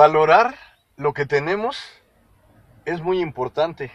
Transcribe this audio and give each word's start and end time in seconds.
Valorar 0.00 0.54
lo 0.96 1.12
que 1.12 1.26
tenemos 1.26 1.78
es 2.86 3.02
muy 3.02 3.20
importante, 3.20 3.92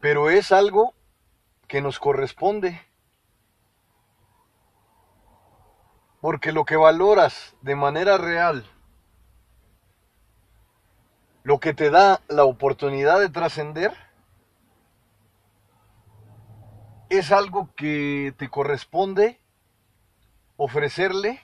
pero 0.00 0.30
es 0.30 0.52
algo 0.52 0.94
que 1.66 1.80
nos 1.80 1.98
corresponde. 1.98 2.80
Porque 6.20 6.52
lo 6.52 6.64
que 6.64 6.76
valoras 6.76 7.56
de 7.62 7.74
manera 7.74 8.16
real, 8.16 8.64
lo 11.42 11.58
que 11.58 11.74
te 11.74 11.90
da 11.90 12.20
la 12.28 12.44
oportunidad 12.44 13.18
de 13.18 13.28
trascender, 13.28 13.92
es 17.08 17.32
algo 17.32 17.74
que 17.74 18.32
te 18.38 18.48
corresponde 18.48 19.40
ofrecerle 20.56 21.42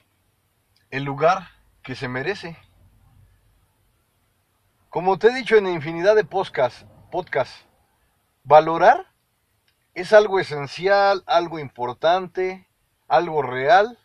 el 0.90 1.04
lugar 1.04 1.48
que 1.82 1.94
se 1.94 2.08
merece. 2.08 2.56
Como 4.88 5.18
te 5.18 5.28
he 5.28 5.34
dicho 5.34 5.56
en 5.56 5.68
infinidad 5.68 6.16
de 6.16 6.24
podcasts, 6.24 6.84
podcast, 7.10 7.52
valorar 8.42 9.06
es 9.94 10.12
algo 10.12 10.40
esencial, 10.40 11.22
algo 11.26 11.58
importante, 11.58 12.66
algo 13.06 13.42
real, 13.42 13.98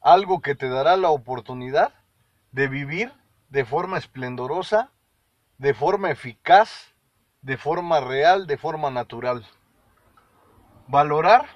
algo 0.00 0.40
que 0.40 0.54
te 0.54 0.68
dará 0.68 0.96
la 0.96 1.10
oportunidad 1.10 1.92
de 2.52 2.68
vivir 2.68 3.12
de 3.50 3.64
forma 3.64 3.98
esplendorosa, 3.98 4.90
de 5.58 5.74
forma 5.74 6.10
eficaz, 6.10 6.94
de 7.42 7.56
forma 7.56 8.00
real, 8.00 8.46
de 8.46 8.56
forma 8.56 8.90
natural. 8.90 9.46
Valorar 10.86 11.46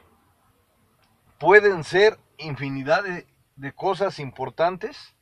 pueden 1.39 1.85
ser 1.85 2.19
infinidad 2.37 3.03
de, 3.03 3.27
de 3.63 3.73
cosas 3.73 4.19
importantes 4.19 5.15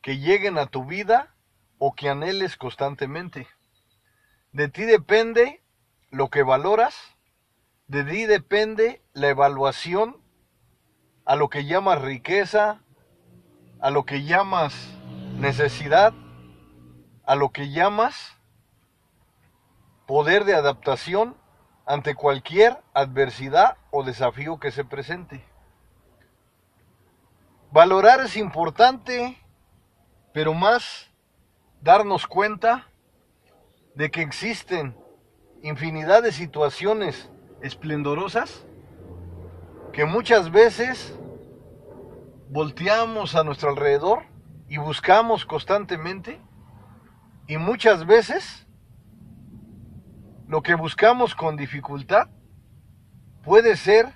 que 0.00 0.16
lleguen 0.16 0.56
a 0.56 0.64
tu 0.64 0.86
vida 0.86 1.34
o 1.76 1.92
que 1.92 2.08
anheles 2.08 2.56
constantemente. 2.56 3.46
De 4.50 4.68
ti 4.68 4.84
depende 4.84 5.62
lo 6.10 6.30
que 6.30 6.42
valoras, 6.42 6.96
de 7.86 8.02
ti 8.04 8.24
depende 8.24 9.02
la 9.12 9.28
evaluación 9.28 10.16
a 11.26 11.36
lo 11.36 11.50
que 11.50 11.66
llamas 11.66 12.00
riqueza, 12.00 12.80
a 13.78 13.90
lo 13.90 14.06
que 14.06 14.24
llamas 14.24 14.74
necesidad, 15.36 16.14
a 17.26 17.34
lo 17.34 17.50
que 17.50 17.68
llamas 17.68 18.38
poder 20.06 20.46
de 20.46 20.54
adaptación 20.54 21.36
ante 21.84 22.14
cualquier 22.14 22.82
adversidad 22.94 23.76
o 23.90 24.02
desafío 24.02 24.58
que 24.58 24.70
se 24.70 24.82
presente. 24.82 25.49
Valorar 27.72 28.18
es 28.20 28.36
importante, 28.36 29.38
pero 30.32 30.54
más 30.54 31.08
darnos 31.80 32.26
cuenta 32.26 32.88
de 33.94 34.10
que 34.10 34.22
existen 34.22 34.96
infinidad 35.62 36.24
de 36.24 36.32
situaciones 36.32 37.30
esplendorosas 37.62 38.66
que 39.92 40.04
muchas 40.04 40.50
veces 40.50 41.16
volteamos 42.48 43.36
a 43.36 43.44
nuestro 43.44 43.70
alrededor 43.70 44.24
y 44.68 44.78
buscamos 44.78 45.44
constantemente 45.44 46.40
y 47.46 47.56
muchas 47.56 48.04
veces 48.04 48.66
lo 50.48 50.62
que 50.62 50.74
buscamos 50.74 51.36
con 51.36 51.56
dificultad 51.56 52.28
puede 53.44 53.76
ser 53.76 54.12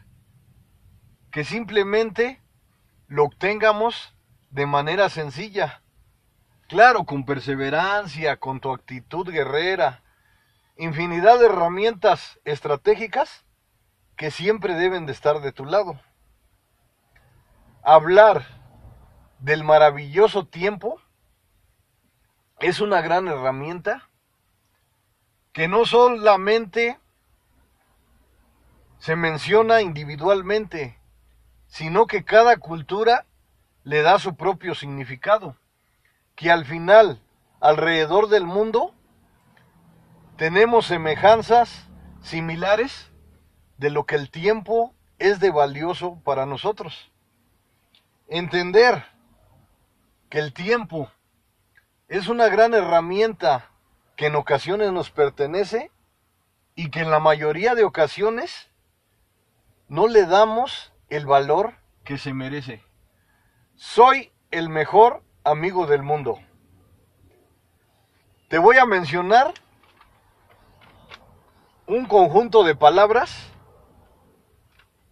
que 1.31 1.45
simplemente 1.45 2.44
lo 3.09 3.25
obtengamos 3.25 4.15
de 4.51 4.67
manera 4.67 5.09
sencilla. 5.09 5.83
Claro, 6.69 7.05
con 7.05 7.25
perseverancia, 7.25 8.39
con 8.39 8.61
tu 8.61 8.73
actitud 8.73 9.29
guerrera, 9.29 10.03
infinidad 10.77 11.39
de 11.39 11.47
herramientas 11.47 12.41
estratégicas 12.45 13.45
que 14.17 14.31
siempre 14.31 14.75
deben 14.75 15.07
de 15.07 15.13
estar 15.13 15.41
de 15.41 15.53
tu 15.53 15.65
lado. 15.65 16.01
Hablar 17.83 18.47
del 19.39 19.63
maravilloso 19.65 20.47
tiempo 20.47 21.01
es 22.61 22.81
una 22.81 23.03
gran 23.03 23.29
herramienta 23.29 24.09
que 25.53 25.69
no 25.69 25.85
solamente 25.85 26.99
se 28.99 29.17
menciona 29.17 29.83
individualmente, 29.83 30.99
sino 31.75 32.07
que 32.07 32.25
cada 32.25 32.57
cultura 32.59 33.27
le 33.83 34.03
da 34.03 34.21
su 34.21 34.37
propio 34.37 34.77
significado, 34.77 35.57
que 36.37 36.53
al 36.53 36.67
final, 36.67 37.21
alrededor 37.59 38.29
del 38.29 38.47
mundo, 38.47 38.95
tenemos 40.37 40.87
semejanzas 40.87 41.89
similares 42.23 43.11
de 43.77 43.91
lo 43.91 44.07
que 44.07 44.15
el 44.15 44.31
tiempo 44.31 44.95
es 45.19 45.41
de 45.41 45.51
valioso 45.51 46.21
para 46.23 46.47
nosotros. 46.47 47.11
Entender 48.29 49.07
que 50.31 50.39
el 50.39 50.53
tiempo 50.53 51.11
es 52.07 52.29
una 52.29 52.47
gran 52.47 52.73
herramienta 52.75 53.69
que 54.15 54.27
en 54.27 54.37
ocasiones 54.37 54.93
nos 54.93 55.11
pertenece 55.11 55.91
y 56.77 56.91
que 56.91 57.01
en 57.01 57.11
la 57.11 57.19
mayoría 57.19 57.75
de 57.75 57.83
ocasiones 57.83 58.71
no 59.89 60.07
le 60.07 60.25
damos 60.27 60.94
el 61.17 61.27
valor 61.27 61.75
que 62.03 62.19
se 62.19 62.35
merece. 62.35 62.83
Soy 63.77 64.33
el 64.51 64.69
mejor 64.69 65.23
amigo 65.45 65.87
del 65.87 66.03
mundo. 66.03 66.41
Te 68.49 68.59
voy 68.59 68.79
a 68.79 68.85
mencionar 68.85 69.55
un 71.87 72.07
conjunto 72.07 72.65
de 72.65 72.75
palabras 72.75 73.53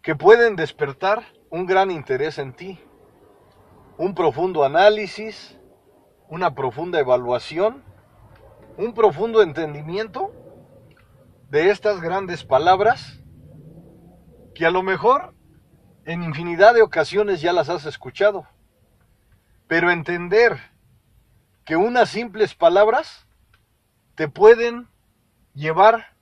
que 0.03 0.17
pueden 0.17 0.57
despertar 0.57 1.23
un 1.51 1.67
gran 1.67 1.93
interés 1.93 2.39
en 2.39 2.53
ti, 2.53 2.81
un 3.97 4.15
profundo 4.17 4.65
análisis, 4.65 5.57
una 6.29 6.55
profunda 6.57 6.99
evaluación, 6.99 7.85
un 8.77 8.93
profundo 8.93 9.41
entendimiento 9.41 10.33
de 11.49 11.71
estas 11.71 12.01
grandes 12.01 12.43
palabras 12.43 13.21
que 14.55 14.67
a 14.67 14.71
lo 14.71 14.83
mejor 14.83 15.35
en 16.05 16.23
infinidad 16.23 16.75
de 16.75 16.83
ocasiones 16.83 17.41
ya 17.41 17.53
las 17.53 17.69
has 17.69 17.87
escuchado. 17.87 18.47
Pero 19.69 19.91
entender 19.91 20.59
que 21.65 21.77
unas 21.77 22.11
simples 22.11 22.55
palabras 22.55 23.27
te 24.15 24.29
pueden 24.29 24.89
llevar 25.55 26.15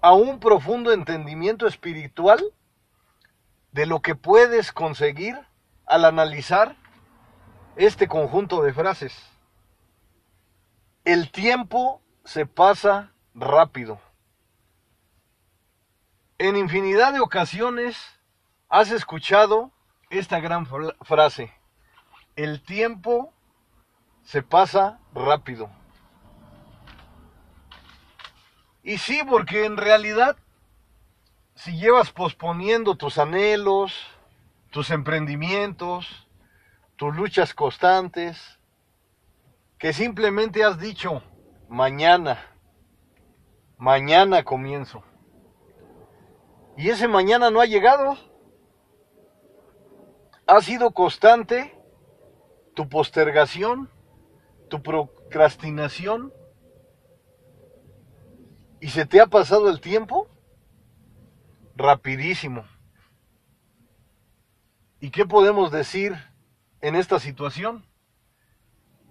a 0.00 0.12
un 0.12 0.38
profundo 0.38 0.92
entendimiento 0.92 1.66
espiritual 1.66 2.42
de 3.72 3.86
lo 3.86 4.00
que 4.00 4.14
puedes 4.14 4.72
conseguir 4.72 5.38
al 5.86 6.04
analizar 6.04 6.76
este 7.76 8.08
conjunto 8.08 8.62
de 8.62 8.72
frases. 8.72 9.14
El 11.04 11.30
tiempo 11.30 12.00
se 12.24 12.46
pasa 12.46 13.12
rápido. 13.34 14.00
En 16.38 16.54
infinidad 16.54 17.14
de 17.14 17.20
ocasiones 17.20 17.96
has 18.68 18.90
escuchado 18.90 19.72
esta 20.10 20.38
gran 20.38 20.66
frase. 21.00 21.50
El 22.36 22.62
tiempo 22.62 23.32
se 24.22 24.42
pasa 24.42 25.00
rápido. 25.14 25.70
Y 28.82 28.98
sí, 28.98 29.22
porque 29.26 29.64
en 29.64 29.78
realidad, 29.78 30.36
si 31.54 31.78
llevas 31.78 32.12
posponiendo 32.12 32.96
tus 32.96 33.16
anhelos, 33.16 33.94
tus 34.70 34.90
emprendimientos, 34.90 36.28
tus 36.96 37.16
luchas 37.16 37.54
constantes, 37.54 38.58
que 39.78 39.94
simplemente 39.94 40.64
has 40.64 40.78
dicho, 40.78 41.22
mañana, 41.70 42.44
mañana 43.78 44.44
comienzo 44.44 45.02
y 46.76 46.90
ese 46.90 47.08
mañana 47.08 47.50
no 47.50 47.60
ha 47.60 47.66
llegado. 47.66 48.16
Ha 50.46 50.60
sido 50.60 50.92
constante 50.92 51.74
tu 52.74 52.88
postergación, 52.88 53.90
tu 54.68 54.82
procrastinación, 54.82 56.32
y 58.80 58.88
se 58.88 59.06
te 59.06 59.20
ha 59.20 59.26
pasado 59.26 59.68
el 59.70 59.80
tiempo 59.80 60.28
rapidísimo. 61.74 62.64
¿Y 65.00 65.10
qué 65.10 65.26
podemos 65.26 65.72
decir 65.72 66.14
en 66.80 66.94
esta 66.94 67.18
situación? 67.18 67.86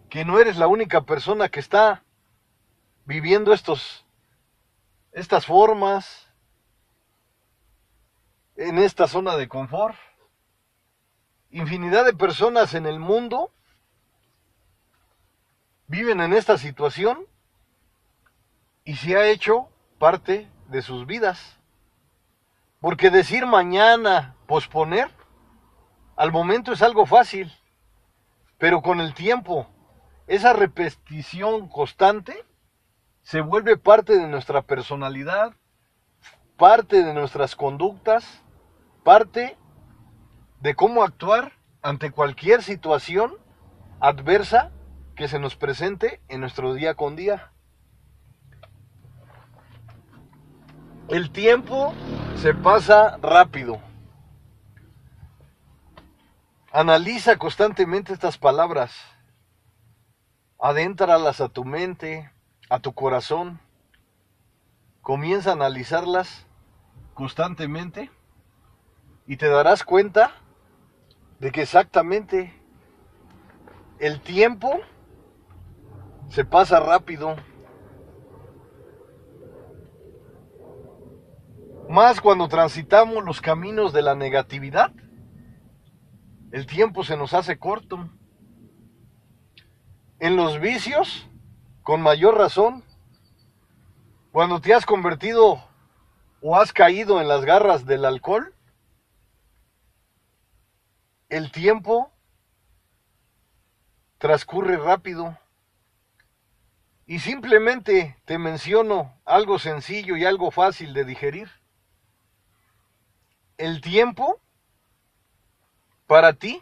Que 0.09 0.23
no 0.23 0.39
eres 0.39 0.57
la 0.57 0.67
única 0.67 1.01
persona 1.01 1.49
que 1.49 1.59
está 1.59 2.03
viviendo 3.05 3.53
estos 3.53 4.05
estas 5.11 5.45
formas, 5.45 6.24
en 8.55 8.77
esta 8.79 9.07
zona 9.07 9.35
de 9.37 9.47
confort. 9.47 9.95
Infinidad 11.49 12.05
de 12.05 12.13
personas 12.13 12.73
en 12.73 12.85
el 12.85 12.99
mundo 12.99 13.51
viven 15.87 16.19
en 16.21 16.33
esta 16.33 16.57
situación 16.57 17.25
y 18.83 18.95
se 18.95 19.15
ha 19.15 19.27
hecho 19.27 19.69
parte 19.99 20.49
de 20.67 20.81
sus 20.81 21.05
vidas. 21.05 21.57
Porque 22.79 23.09
decir 23.09 23.45
mañana, 23.45 24.35
posponer, 24.47 25.09
al 26.15 26.31
momento 26.31 26.71
es 26.71 26.81
algo 26.81 27.05
fácil, 27.05 27.51
pero 28.57 28.81
con 28.81 29.01
el 29.01 29.13
tiempo, 29.13 29.67
esa 30.27 30.53
repetición 30.53 31.67
constante 31.67 32.45
se 33.21 33.41
vuelve 33.41 33.77
parte 33.77 34.17
de 34.17 34.27
nuestra 34.27 34.61
personalidad, 34.61 35.53
parte 36.57 37.03
de 37.03 37.13
nuestras 37.13 37.55
conductas, 37.55 38.43
parte 39.05 39.55
de 40.61 40.75
cómo 40.75 41.03
actuar 41.03 41.53
ante 41.83 42.09
cualquier 42.09 42.63
situación 42.63 43.37
adversa 43.99 44.71
que 45.15 45.27
se 45.27 45.37
nos 45.37 45.55
presente 45.55 46.23
en 46.27 46.41
nuestro 46.41 46.73
día 46.73 46.95
con 46.95 47.15
día. 47.15 47.51
El 51.07 51.29
tiempo 51.29 51.93
se 52.37 52.55
pasa 52.55 53.17
rápido. 53.21 53.79
Analiza 56.71 57.37
constantemente 57.37 58.11
estas 58.11 58.39
palabras. 58.39 58.91
Adéntralas 60.59 61.41
a 61.41 61.49
tu 61.49 61.63
mente, 61.63 62.31
a 62.71 62.79
tu 62.79 62.93
corazón. 62.93 63.59
Comienza 65.03 65.51
a 65.51 65.53
analizarlas 65.53 66.47
constantemente 67.13 68.09
y 69.27 69.37
te 69.37 69.49
darás 69.49 69.83
cuenta 69.83 70.31
de 71.39 71.51
que 71.51 71.61
exactamente 71.61 72.53
el 73.99 74.21
tiempo 74.21 74.79
se 76.29 76.45
pasa 76.45 76.79
rápido. 76.79 77.35
Más 81.89 82.19
cuando 82.19 82.47
transitamos 82.47 83.23
los 83.23 83.41
caminos 83.41 83.93
de 83.93 84.01
la 84.01 84.15
negatividad, 84.15 84.91
el 86.51 86.65
tiempo 86.65 87.03
se 87.03 87.17
nos 87.17 87.33
hace 87.33 87.57
corto. 87.57 88.09
En 90.19 90.35
los 90.35 90.59
vicios, 90.59 91.27
con 91.83 92.01
mayor 92.01 92.37
razón, 92.37 92.83
cuando 94.31 94.59
te 94.59 94.73
has 94.73 94.85
convertido 94.85 95.63
o 96.41 96.57
has 96.57 96.73
caído 96.73 97.21
en 97.21 97.27
las 97.27 97.45
garras 97.45 97.85
del 97.85 98.05
alcohol, 98.05 98.54
el 101.29 101.51
tiempo 101.51 102.11
transcurre 104.17 104.77
rápido. 104.77 105.37
Y 107.07 107.19
simplemente 107.19 108.17
te 108.25 108.37
menciono 108.37 109.13
algo 109.25 109.59
sencillo 109.59 110.17
y 110.17 110.25
algo 110.25 110.49
fácil 110.49 110.93
de 110.93 111.05
digerir. 111.05 111.51
El 113.57 113.81
tiempo 113.81 114.41
para 116.07 116.33
ti 116.33 116.61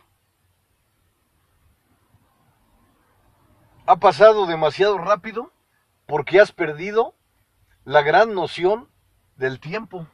ha 3.85 3.95
pasado 3.97 4.45
demasiado 4.45 4.97
rápido 4.97 5.51
porque 6.05 6.39
has 6.39 6.51
perdido 6.51 7.15
la 7.85 8.01
gran 8.01 8.33
noción 8.33 8.89
del 9.35 9.59
tiempo. 9.59 10.07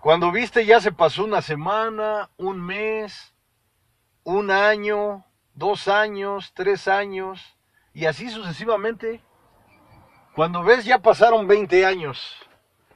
Cuando 0.00 0.32
viste 0.32 0.64
ya 0.64 0.80
se 0.80 0.92
pasó 0.92 1.24
una 1.24 1.42
semana, 1.42 2.30
un 2.38 2.58
mes, 2.58 3.34
un 4.24 4.50
año, 4.50 5.26
dos 5.54 5.88
años, 5.88 6.52
tres 6.54 6.88
años, 6.88 7.58
y 7.92 8.06
así 8.06 8.30
sucesivamente. 8.30 9.22
Cuando 10.34 10.62
ves 10.62 10.86
ya 10.86 11.00
pasaron 11.00 11.46
20 11.46 11.84
años, 11.84 12.34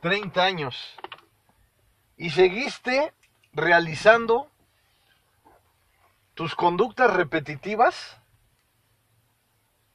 30 0.00 0.42
años, 0.42 0.96
y 2.16 2.30
seguiste 2.30 3.12
realizando 3.52 4.50
tus 6.32 6.54
conductas 6.54 7.12
repetitivas 7.12 8.18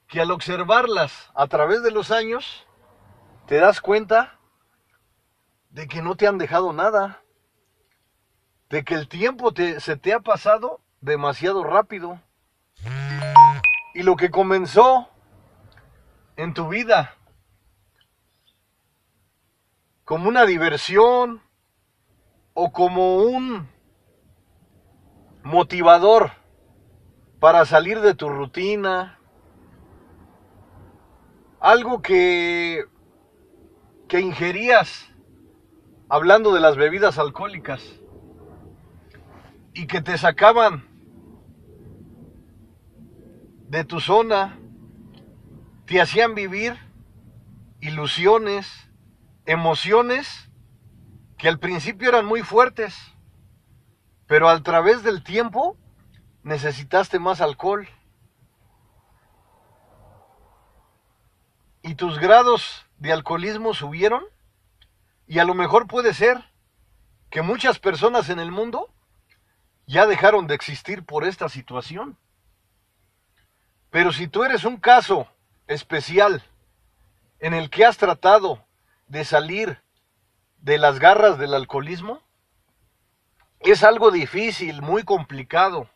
que 0.07 0.21
al 0.21 0.29
observarlas 0.29 1.31
a 1.33 1.47
través 1.47 1.81
de 1.81 1.91
los 1.91 2.11
años, 2.11 2.67
te 3.47 3.55
das 3.57 3.81
cuenta 3.81 4.38
de 5.69 5.87
que 5.87 6.01
no 6.01 6.15
te 6.15 6.27
han 6.27 6.37
dejado 6.37 6.73
nada, 6.73 7.21
de 8.69 8.83
que 8.83 8.95
el 8.95 9.07
tiempo 9.07 9.53
te, 9.53 9.79
se 9.79 9.97
te 9.97 10.13
ha 10.13 10.19
pasado 10.19 10.81
demasiado 11.01 11.63
rápido. 11.63 12.21
Y 13.93 14.03
lo 14.03 14.15
que 14.15 14.29
comenzó 14.29 15.09
en 16.35 16.53
tu 16.53 16.69
vida 16.69 17.15
como 20.09 20.27
una 20.27 20.45
diversión 20.45 21.43
o 22.55 22.71
como 22.71 23.17
un 23.17 23.69
motivador 25.43 26.31
para 27.39 27.63
salir 27.65 28.01
de 28.01 28.15
tu 28.15 28.27
rutina, 28.27 29.19
algo 31.59 32.01
que, 32.01 32.85
que 34.07 34.19
ingerías 34.19 35.09
hablando 36.09 36.53
de 36.53 36.59
las 36.59 36.75
bebidas 36.75 37.19
alcohólicas 37.19 37.83
y 39.73 39.85
que 39.85 40.01
te 40.01 40.17
sacaban 40.17 40.87
de 43.67 43.83
tu 43.85 43.99
zona, 43.99 44.57
te 45.85 46.01
hacían 46.01 46.33
vivir 46.33 46.75
ilusiones, 47.79 48.89
emociones 49.45 50.49
que 51.37 51.47
al 51.47 51.59
principio 51.59 52.09
eran 52.09 52.25
muy 52.25 52.41
fuertes, 52.41 52.97
pero 54.25 54.49
a 54.49 54.61
través 54.63 55.03
del 55.03 55.23
tiempo 55.23 55.77
necesitaste 56.41 57.19
más 57.19 57.39
alcohol. 57.39 57.87
Y 61.83 61.95
tus 61.95 62.19
grados 62.19 62.87
de 62.97 63.13
alcoholismo 63.13 63.73
subieron 63.75 64.23
y 65.29 65.37
a 65.37 65.45
lo 65.45 65.53
mejor 65.53 65.85
puede 65.85 66.15
ser 66.15 66.43
que 67.29 67.43
muchas 67.43 67.77
personas 67.77 68.29
en 68.29 68.39
el 68.39 68.51
mundo 68.51 68.91
ya 69.85 70.07
dejaron 70.07 70.47
de 70.47 70.55
existir 70.55 71.05
por 71.05 71.23
esta 71.23 71.49
situación. 71.49 72.17
Pero 73.91 74.11
si 74.11 74.27
tú 74.27 74.43
eres 74.43 74.65
un 74.65 74.77
caso 74.77 75.27
especial 75.67 76.43
en 77.37 77.53
el 77.53 77.69
que 77.69 77.85
has 77.85 77.97
tratado 77.97 78.65
de 79.07 79.23
salir 79.23 79.79
de 80.57 80.79
las 80.79 80.97
garras 80.97 81.37
del 81.37 81.53
alcoholismo, 81.53 82.23
es 83.59 83.83
algo 83.83 84.09
difícil, 84.09 84.81
muy 84.81 85.03
complicado, 85.03 85.91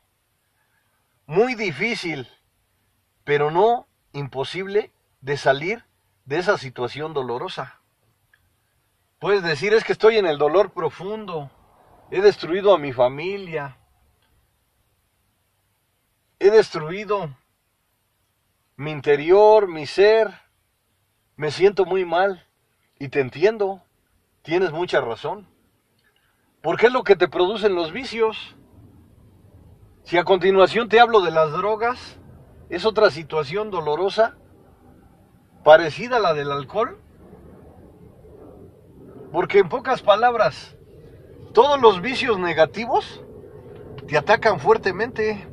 muy 1.26 1.56
difícil, 1.56 2.30
pero 3.24 3.50
no 3.50 3.88
imposible 4.12 4.94
de 5.22 5.38
salir 5.38 5.86
de 6.26 6.38
esa 6.38 6.60
situación 6.60 7.16
dolorosa. 7.16 7.83
Puedes 9.24 9.42
decir, 9.42 9.74
es 9.74 9.86
que 9.86 9.94
estoy 9.94 10.18
en 10.18 10.26
el 10.26 10.38
dolor 10.38 10.74
profundo, 10.74 11.50
he 12.12 12.20
destruido 12.20 12.74
a 12.74 12.78
mi 12.78 12.92
familia, 12.92 13.78
he 16.40 16.50
destruido 16.52 17.34
mi 18.76 18.92
interior, 18.92 19.70
mi 19.70 19.86
ser, 19.86 20.30
me 21.38 21.52
siento 21.52 21.86
muy 21.86 22.04
mal. 22.04 22.46
Y 23.00 23.08
te 23.08 23.22
entiendo, 23.22 23.82
tienes 24.42 24.74
mucha 24.74 25.00
razón. 25.00 25.48
Porque 26.62 26.88
es 26.88 26.92
lo 26.92 27.06
que 27.06 27.16
te 27.16 27.30
producen 27.30 27.76
los 27.76 27.94
vicios. 27.94 28.58
Si 30.04 30.18
a 30.18 30.26
continuación 30.26 30.90
te 30.90 31.00
hablo 31.00 31.22
de 31.22 31.32
las 31.32 31.50
drogas, 31.54 32.20
es 32.70 32.84
otra 32.86 33.10
situación 33.10 33.72
dolorosa, 33.72 34.36
parecida 35.64 36.18
a 36.18 36.20
la 36.20 36.34
del 36.34 36.52
alcohol, 36.52 37.02
porque 39.34 39.58
en 39.58 39.68
pocas 39.68 40.04
palabras, 40.04 40.78
todos 41.56 41.82
los 41.82 42.04
vicios 42.04 42.38
negativos 42.38 43.24
te 44.08 44.16
atacan 44.16 44.60
fuertemente. 44.60 45.48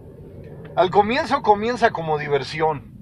Al 0.77 0.91
comienzo 0.91 1.41
comienza 1.41 1.91
como 1.91 2.19
diversión. 2.19 2.93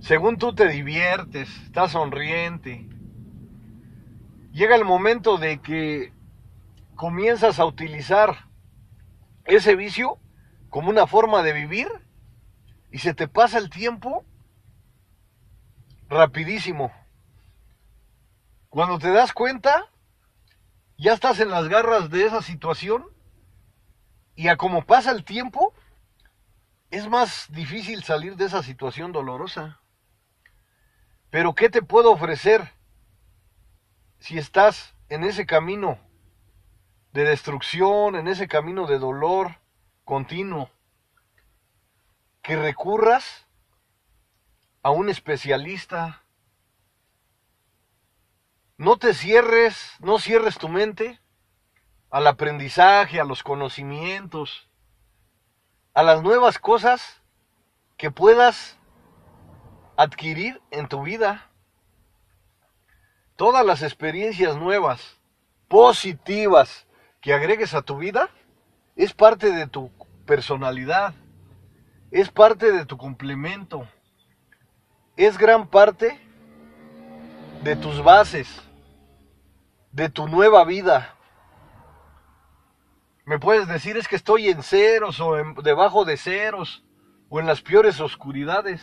Según 0.00 0.38
tú 0.38 0.54
te 0.54 0.68
diviertes, 0.68 1.54
estás 1.64 1.92
sonriente. 1.92 2.88
Llega 4.52 4.74
el 4.74 4.86
momento 4.86 5.36
de 5.36 5.60
que 5.60 6.14
comienzas 6.94 7.58
a 7.58 7.66
utilizar 7.66 8.46
ese 9.44 9.76
vicio 9.76 10.16
como 10.70 10.88
una 10.88 11.06
forma 11.06 11.42
de 11.42 11.52
vivir 11.52 11.88
y 12.90 13.00
se 13.00 13.12
te 13.12 13.28
pasa 13.28 13.58
el 13.58 13.68
tiempo 13.68 14.24
rapidísimo. 16.08 16.90
Cuando 18.72 18.98
te 18.98 19.10
das 19.10 19.34
cuenta, 19.34 19.90
ya 20.96 21.12
estás 21.12 21.40
en 21.40 21.50
las 21.50 21.68
garras 21.68 22.08
de 22.08 22.24
esa 22.24 22.40
situación 22.40 23.04
Y 24.34 24.48
a 24.48 24.56
como 24.56 24.86
pasa 24.86 25.10
el 25.10 25.26
tiempo, 25.26 25.74
es 26.90 27.06
más 27.06 27.52
difícil 27.52 28.02
salir 28.02 28.34
de 28.36 28.46
esa 28.46 28.62
situación 28.62 29.12
dolorosa. 29.12 29.78
Pero 31.28 31.54
¿qué 31.54 31.68
te 31.68 31.82
puedo 31.82 32.12
ofrecer 32.12 32.72
si 34.20 34.38
estás 34.38 34.94
en 35.10 35.24
ese 35.24 35.44
camino 35.44 35.98
de 37.12 37.24
destrucción, 37.24 38.16
en 38.16 38.26
ese 38.26 38.48
camino 38.48 38.86
de 38.86 38.98
dolor 38.98 39.58
continuo? 40.06 40.70
Que 42.40 42.56
recurras 42.56 43.46
a 44.82 44.92
un 44.92 45.10
especialista. 45.10 46.21
No 48.76 48.96
te 48.96 49.14
cierres, 49.14 49.92
no 50.00 50.18
cierres 50.18 50.58
tu 50.58 50.68
mente 50.68 51.20
al 52.10 52.26
aprendizaje, 52.26 53.20
a 53.20 53.24
los 53.24 53.42
conocimientos, 53.42 54.68
a 55.94 56.02
las 56.02 56.22
nuevas 56.22 56.58
cosas 56.58 57.22
que 57.96 58.10
puedas 58.10 58.78
adquirir 59.96 60.60
en 60.70 60.88
tu 60.88 61.02
vida. 61.02 61.50
Todas 63.36 63.64
las 63.64 63.82
experiencias 63.82 64.56
nuevas, 64.56 65.18
positivas, 65.68 66.86
que 67.20 67.32
agregues 67.32 67.72
a 67.74 67.82
tu 67.82 67.98
vida, 67.98 68.28
es 68.96 69.14
parte 69.14 69.52
de 69.52 69.66
tu 69.66 69.90
personalidad, 70.26 71.14
es 72.10 72.30
parte 72.30 72.72
de 72.72 72.84
tu 72.84 72.98
complemento, 72.98 73.88
es 75.16 75.38
gran 75.38 75.68
parte 75.68 76.20
de 77.62 77.76
tus 77.76 78.02
bases, 78.02 78.60
de 79.92 80.08
tu 80.08 80.26
nueva 80.26 80.64
vida. 80.64 81.14
Me 83.24 83.38
puedes 83.38 83.68
decir 83.68 83.96
es 83.96 84.08
que 84.08 84.16
estoy 84.16 84.48
en 84.48 84.64
ceros 84.64 85.20
o 85.20 85.36
debajo 85.62 86.04
de 86.04 86.16
ceros 86.16 86.84
o 87.28 87.38
en 87.38 87.46
las 87.46 87.62
peores 87.62 88.00
oscuridades. 88.00 88.82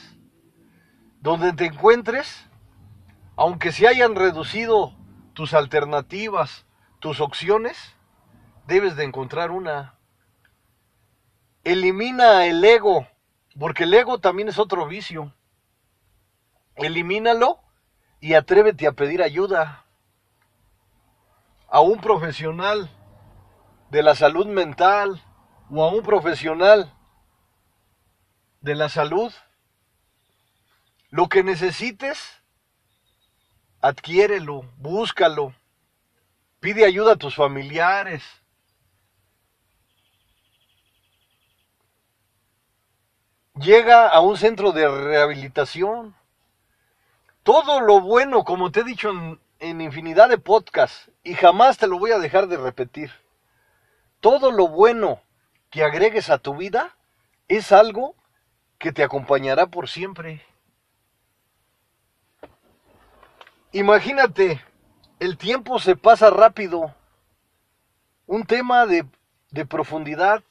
Donde 1.19 1.51
te 1.51 1.65
encuentres, 1.65 2.48
aunque 3.36 3.74
se 3.74 3.86
hayan 3.86 4.15
reducido 4.15 4.95
tus 5.33 5.53
alternativas, 5.53 6.65
tus 7.00 7.19
opciones, 7.19 7.95
debes 8.65 8.95
de 8.95 9.03
encontrar 9.03 9.51
una. 9.51 10.00
Elimina 11.65 12.45
el 12.45 12.63
ego, 12.63 13.05
porque 13.59 13.83
el 13.83 13.93
ego 13.93 14.19
también 14.19 14.48
es 14.48 14.57
otro 14.57 14.88
vicio. 14.88 15.33
Elimínalo 16.75 17.59
y 18.21 18.33
atrévete 18.33 18.88
a 18.88 18.91
pedir 18.91 19.21
ayuda 19.21 19.85
a 21.69 21.81
un 21.81 21.99
profesional 21.99 22.89
de 23.89 24.03
la 24.03 24.15
salud 24.15 24.47
mental 24.47 25.21
o 25.69 25.83
a 25.83 25.93
un 25.93 26.03
profesional 26.03 26.93
de 28.61 28.75
la 28.75 28.89
salud. 28.89 29.31
Lo 31.09 31.27
que 31.27 31.43
necesites, 31.43 32.41
adquiérelo, 33.81 34.63
búscalo, 34.77 35.53
pide 36.59 36.85
ayuda 36.85 37.13
a 37.13 37.17
tus 37.17 37.35
familiares. 37.35 38.23
Llega 43.55 44.07
a 44.07 44.19
un 44.21 44.38
centro 44.38 44.71
de 44.71 44.88
rehabilitación. 44.88 46.15
Todo 47.43 47.79
lo 47.81 48.01
bueno, 48.01 48.43
como 48.43 48.72
te 48.72 48.81
he 48.81 48.84
dicho 48.84 49.12
en, 49.60 49.81
infinidad 49.81 50.29
de 50.29 50.38
podcasts, 50.38 51.12
y 51.24 51.34
jamás 51.34 51.77
te 51.77 51.88
lo 51.88 52.00
voy 52.00 52.12
a 52.12 52.19
dejar 52.19 52.48
de 52.48 52.58
repetir 52.58 53.12
todo 54.19 54.51
lo 54.51 54.67
bueno 54.67 55.22
que 55.69 55.84
agregues 55.84 56.29
a 56.29 56.39
tu 56.39 56.55
vida 56.55 56.96
es 57.48 57.72
algo 57.72 58.15
que 58.77 58.91
te 58.91 59.03
acompañará 59.03 59.67
por 59.67 59.88
siempre. 59.88 60.46
Imagínate, 63.72 64.62
el 65.19 65.38
tiempo 65.38 65.79
se 65.79 65.96
pasa 65.96 66.29
rápido. 66.29 66.96
Un 68.25 68.46
tema 68.46 68.86
de, 68.86 69.05
de 69.51 69.65
profundidad 69.65 70.43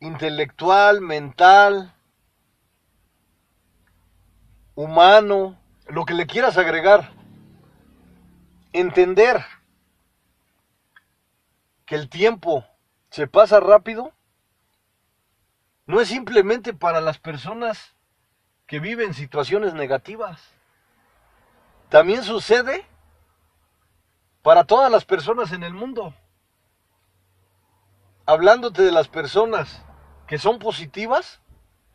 intelectual, 0.00 1.00
mental, 1.00 1.95
humano, 4.76 5.58
lo 5.88 6.04
que 6.04 6.14
le 6.14 6.26
quieras 6.26 6.56
agregar. 6.56 7.10
Entender 8.72 9.44
que 11.84 11.96
el 11.96 12.08
tiempo 12.08 12.64
se 13.10 13.26
pasa 13.26 13.58
rápido 13.58 14.12
no 15.86 16.00
es 16.00 16.08
simplemente 16.08 16.74
para 16.74 17.00
las 17.00 17.18
personas 17.18 17.94
que 18.66 18.80
viven 18.80 19.14
situaciones 19.14 19.72
negativas. 19.72 20.42
También 21.88 22.24
sucede 22.24 22.84
para 24.42 24.64
todas 24.64 24.90
las 24.90 25.04
personas 25.04 25.52
en 25.52 25.62
el 25.62 25.72
mundo. 25.72 26.12
Hablándote 28.26 28.82
de 28.82 28.90
las 28.90 29.06
personas 29.06 29.82
que 30.26 30.38
son 30.38 30.58
positivas, 30.58 31.40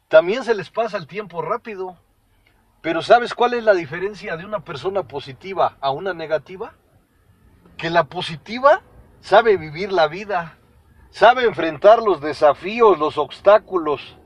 también 0.08 0.46
se 0.46 0.56
les 0.56 0.70
pasa 0.70 0.96
el 0.96 1.08
tiempo 1.08 1.42
rápido. 1.42 1.98
Pero 2.82 3.04
¿sabes 3.04 3.34
cuál 3.36 3.54
es 3.54 3.64
la 3.64 3.74
diferencia 3.74 4.38
de 4.38 4.46
una 4.46 4.64
persona 4.64 5.04
positiva 5.04 5.78
a 5.82 5.92
una 5.92 6.14
negativa? 6.14 6.74
Que 7.78 7.90
la 7.90 8.06
positiva 8.06 8.82
sabe 9.20 9.58
vivir 9.58 9.92
la 9.92 10.08
vida, 10.08 10.58
sabe 11.12 11.44
enfrentar 11.44 12.02
los 12.02 12.22
desafíos, 12.22 12.98
los 12.98 13.20
obstáculos, 13.20 14.18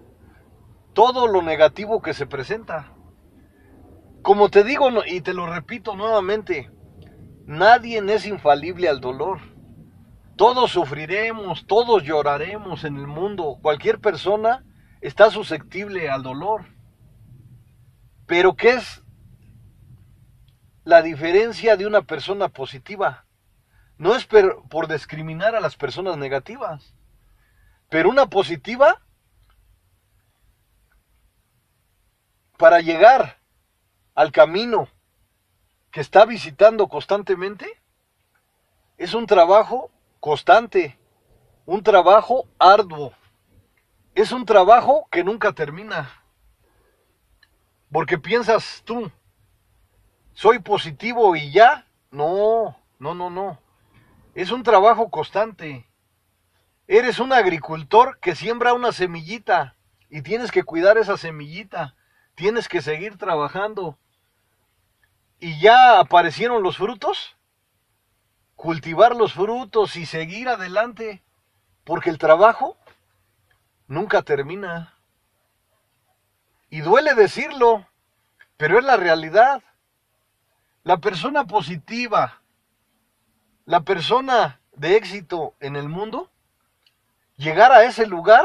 todo 0.93 1.27
lo 1.27 1.41
negativo 1.41 2.01
que 2.01 2.13
se 2.13 2.25
presenta. 2.25 2.93
Como 4.21 4.49
te 4.49 4.63
digo 4.63 4.89
y 5.05 5.19
te 5.19 5.33
lo 5.33 5.45
repito 5.47 5.95
nuevamente, 5.95 6.71
nadie 7.45 8.01
es 8.13 8.25
infalible 8.25 8.87
al 8.87 9.01
dolor. 9.01 9.39
Todos 10.37 10.71
sufriremos, 10.71 11.67
todos 11.67 12.03
lloraremos 12.03 12.85
en 12.85 12.97
el 12.97 13.07
mundo. 13.07 13.57
Cualquier 13.61 13.99
persona 13.99 14.65
está 15.01 15.29
susceptible 15.29 16.09
al 16.09 16.23
dolor. 16.23 16.74
Pero 18.25 18.55
¿qué 18.55 18.71
es 18.71 19.03
la 20.83 21.01
diferencia 21.01 21.77
de 21.77 21.85
una 21.85 22.01
persona 22.01 22.49
positiva? 22.49 23.25
No 23.97 24.15
es 24.15 24.25
por 24.25 24.87
discriminar 24.87 25.55
a 25.55 25.61
las 25.61 25.75
personas 25.75 26.17
negativas, 26.17 26.93
pero 27.89 28.09
una 28.09 28.27
positiva 28.27 29.01
para 32.57 32.81
llegar 32.81 33.39
al 34.15 34.31
camino 34.31 34.87
que 35.91 36.01
está 36.01 36.25
visitando 36.25 36.87
constantemente 36.87 37.81
es 38.97 39.13
un 39.13 39.27
trabajo 39.27 39.91
constante, 40.19 40.97
un 41.65 41.83
trabajo 41.83 42.47
arduo, 42.59 43.13
es 44.13 44.31
un 44.31 44.45
trabajo 44.45 45.07
que 45.11 45.23
nunca 45.23 45.53
termina. 45.53 46.24
Porque 47.95 48.17
piensas 48.17 48.81
tú, 48.83 49.09
soy 50.33 50.59
positivo 50.59 51.33
y 51.37 51.53
ya. 51.53 51.87
No, 52.11 52.77
no, 52.99 53.15
no, 53.15 53.29
no. 53.29 53.57
Es 54.33 54.51
un 54.51 54.63
trabajo 54.63 55.09
constante. 55.09 55.89
Eres 56.89 57.19
un 57.19 57.31
agricultor 57.31 58.19
que 58.19 58.35
siembra 58.35 58.73
una 58.73 58.91
semillita 58.91 59.77
y 60.09 60.23
tienes 60.23 60.51
que 60.51 60.63
cuidar 60.63 60.97
esa 60.97 61.15
semillita. 61.15 61.95
Tienes 62.35 62.67
que 62.67 62.81
seguir 62.81 63.17
trabajando. 63.17 63.97
¿Y 65.39 65.61
ya 65.61 65.97
aparecieron 66.01 66.63
los 66.63 66.75
frutos? 66.75 67.37
Cultivar 68.57 69.15
los 69.15 69.31
frutos 69.31 69.95
y 69.95 70.05
seguir 70.05 70.49
adelante. 70.49 71.23
Porque 71.85 72.09
el 72.09 72.17
trabajo 72.17 72.75
nunca 73.87 74.21
termina. 74.21 74.94
Y 76.75 76.81
duele 76.81 77.15
decirlo, 77.15 77.87
pero 78.57 78.77
es 78.77 78.83
la 78.83 78.97
realidad. 78.97 79.63
La 80.83 80.97
persona 80.97 81.45
positiva, 81.45 82.41
la 83.63 83.85
persona 83.85 84.59
de 84.73 84.97
éxito 84.97 85.53
en 85.61 85.77
el 85.77 85.87
mundo, 85.87 86.29
llegar 87.37 87.71
a 87.71 87.85
ese 87.85 88.05
lugar 88.05 88.43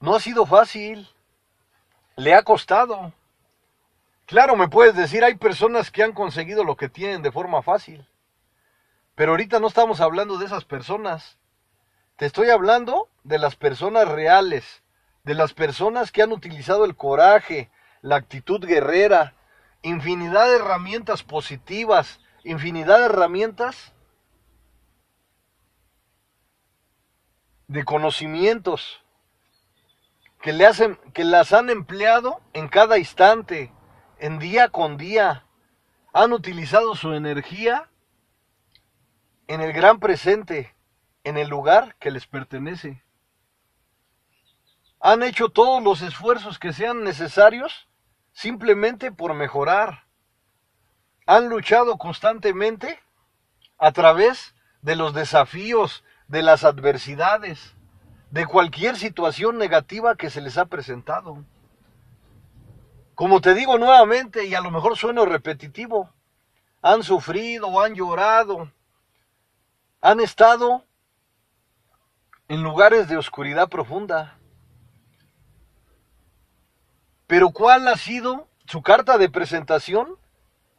no 0.00 0.16
ha 0.16 0.20
sido 0.20 0.46
fácil, 0.46 1.08
le 2.16 2.34
ha 2.34 2.42
costado. 2.42 3.12
Claro, 4.26 4.56
me 4.56 4.66
puedes 4.66 4.96
decir, 4.96 5.22
hay 5.22 5.36
personas 5.36 5.92
que 5.92 6.02
han 6.02 6.14
conseguido 6.14 6.64
lo 6.64 6.76
que 6.76 6.88
tienen 6.88 7.22
de 7.22 7.30
forma 7.30 7.62
fácil, 7.62 8.04
pero 9.14 9.30
ahorita 9.30 9.60
no 9.60 9.68
estamos 9.68 10.00
hablando 10.00 10.38
de 10.38 10.46
esas 10.46 10.64
personas, 10.64 11.38
te 12.16 12.26
estoy 12.26 12.50
hablando 12.50 13.08
de 13.22 13.38
las 13.38 13.54
personas 13.54 14.08
reales, 14.08 14.82
de 15.28 15.34
las 15.34 15.52
personas 15.52 16.10
que 16.10 16.22
han 16.22 16.32
utilizado 16.32 16.86
el 16.86 16.96
coraje, 16.96 17.70
la 18.00 18.16
actitud 18.16 18.64
guerrera, 18.64 19.34
infinidad 19.82 20.46
de 20.46 20.56
herramientas 20.56 21.22
positivas, 21.22 22.18
infinidad 22.44 23.00
de 23.00 23.04
herramientas 23.04 23.92
de 27.66 27.84
conocimientos 27.84 29.04
que, 30.40 30.54
le 30.54 30.64
hacen, 30.64 30.98
que 31.12 31.24
las 31.24 31.52
han 31.52 31.68
empleado 31.68 32.40
en 32.54 32.68
cada 32.68 32.96
instante, 32.96 33.70
en 34.18 34.38
día 34.38 34.70
con 34.70 34.96
día. 34.96 35.44
Han 36.14 36.32
utilizado 36.32 36.96
su 36.96 37.12
energía 37.12 37.90
en 39.46 39.60
el 39.60 39.74
gran 39.74 40.00
presente, 40.00 40.74
en 41.22 41.36
el 41.36 41.48
lugar 41.48 41.96
que 41.96 42.10
les 42.10 42.26
pertenece. 42.26 43.02
Han 45.00 45.22
hecho 45.22 45.48
todos 45.48 45.82
los 45.82 46.02
esfuerzos 46.02 46.58
que 46.58 46.72
sean 46.72 47.04
necesarios 47.04 47.88
simplemente 48.32 49.12
por 49.12 49.34
mejorar. 49.34 50.04
Han 51.26 51.48
luchado 51.48 51.98
constantemente 51.98 53.00
a 53.78 53.92
través 53.92 54.54
de 54.82 54.96
los 54.96 55.14
desafíos, 55.14 56.04
de 56.26 56.42
las 56.42 56.64
adversidades, 56.64 57.74
de 58.30 58.46
cualquier 58.46 58.96
situación 58.96 59.58
negativa 59.58 60.16
que 60.16 60.30
se 60.30 60.40
les 60.40 60.58
ha 60.58 60.66
presentado. 60.66 61.44
Como 63.14 63.40
te 63.40 63.54
digo 63.54 63.78
nuevamente, 63.78 64.46
y 64.46 64.54
a 64.54 64.60
lo 64.60 64.70
mejor 64.70 64.96
sueno 64.96 65.24
repetitivo, 65.24 66.12
han 66.82 67.02
sufrido, 67.02 67.80
han 67.80 67.94
llorado, 67.94 68.70
han 70.00 70.20
estado 70.20 70.84
en 72.46 72.62
lugares 72.62 73.08
de 73.08 73.16
oscuridad 73.16 73.68
profunda. 73.68 74.37
Pero 77.28 77.50
¿cuál 77.50 77.86
ha 77.88 77.96
sido 77.96 78.48
su 78.66 78.80
carta 78.80 79.18
de 79.18 79.28
presentación 79.28 80.16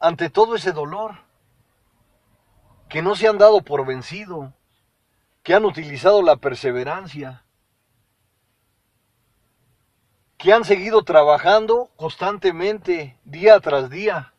ante 0.00 0.30
todo 0.30 0.56
ese 0.56 0.72
dolor? 0.72 1.20
Que 2.88 3.02
no 3.02 3.14
se 3.14 3.28
han 3.28 3.38
dado 3.38 3.62
por 3.62 3.86
vencido, 3.86 4.52
que 5.44 5.54
han 5.54 5.64
utilizado 5.64 6.22
la 6.22 6.36
perseverancia, 6.36 7.44
que 10.38 10.52
han 10.52 10.64
seguido 10.64 11.04
trabajando 11.04 11.88
constantemente, 11.94 13.16
día 13.24 13.60
tras 13.60 13.88
día. 13.88 14.34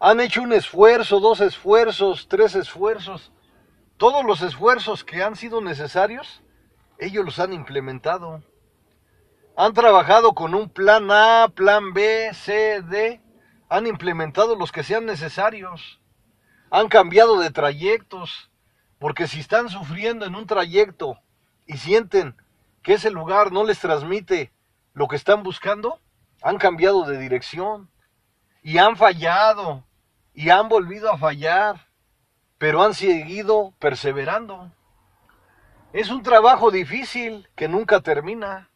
Han 0.00 0.20
hecho 0.20 0.40
un 0.40 0.54
esfuerzo, 0.54 1.20
dos 1.20 1.42
esfuerzos, 1.42 2.26
tres 2.28 2.54
esfuerzos. 2.54 3.32
Todos 3.98 4.24
los 4.24 4.40
esfuerzos 4.40 5.04
que 5.04 5.22
han 5.22 5.36
sido 5.36 5.60
necesarios, 5.60 6.42
ellos 6.98 7.22
los 7.22 7.38
han 7.38 7.52
implementado. 7.52 8.42
Han 9.60 9.72
trabajado 9.72 10.34
con 10.34 10.54
un 10.54 10.70
plan 10.70 11.10
A, 11.10 11.48
plan 11.52 11.92
B, 11.92 12.30
C, 12.32 12.80
D. 12.80 13.20
Han 13.68 13.88
implementado 13.88 14.54
los 14.54 14.70
que 14.70 14.84
sean 14.84 15.04
necesarios. 15.04 16.00
Han 16.70 16.86
cambiado 16.86 17.40
de 17.40 17.50
trayectos. 17.50 18.52
Porque 19.00 19.26
si 19.26 19.40
están 19.40 19.68
sufriendo 19.68 20.26
en 20.26 20.36
un 20.36 20.46
trayecto 20.46 21.18
y 21.66 21.76
sienten 21.76 22.36
que 22.84 22.94
ese 22.94 23.10
lugar 23.10 23.50
no 23.50 23.64
les 23.64 23.80
transmite 23.80 24.52
lo 24.92 25.08
que 25.08 25.16
están 25.16 25.42
buscando, 25.42 26.00
han 26.40 26.58
cambiado 26.58 27.02
de 27.02 27.18
dirección 27.18 27.90
y 28.62 28.78
han 28.78 28.96
fallado 28.96 29.84
y 30.34 30.50
han 30.50 30.68
volvido 30.68 31.12
a 31.12 31.18
fallar, 31.18 31.88
pero 32.58 32.84
han 32.84 32.94
seguido 32.94 33.74
perseverando. 33.80 34.70
Es 35.92 36.10
un 36.10 36.22
trabajo 36.22 36.70
difícil 36.70 37.48
que 37.56 37.66
nunca 37.66 38.02
termina, 38.02 38.70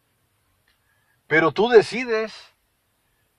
pero 1.33 1.51
tú 1.51 1.71
decides 1.71 2.35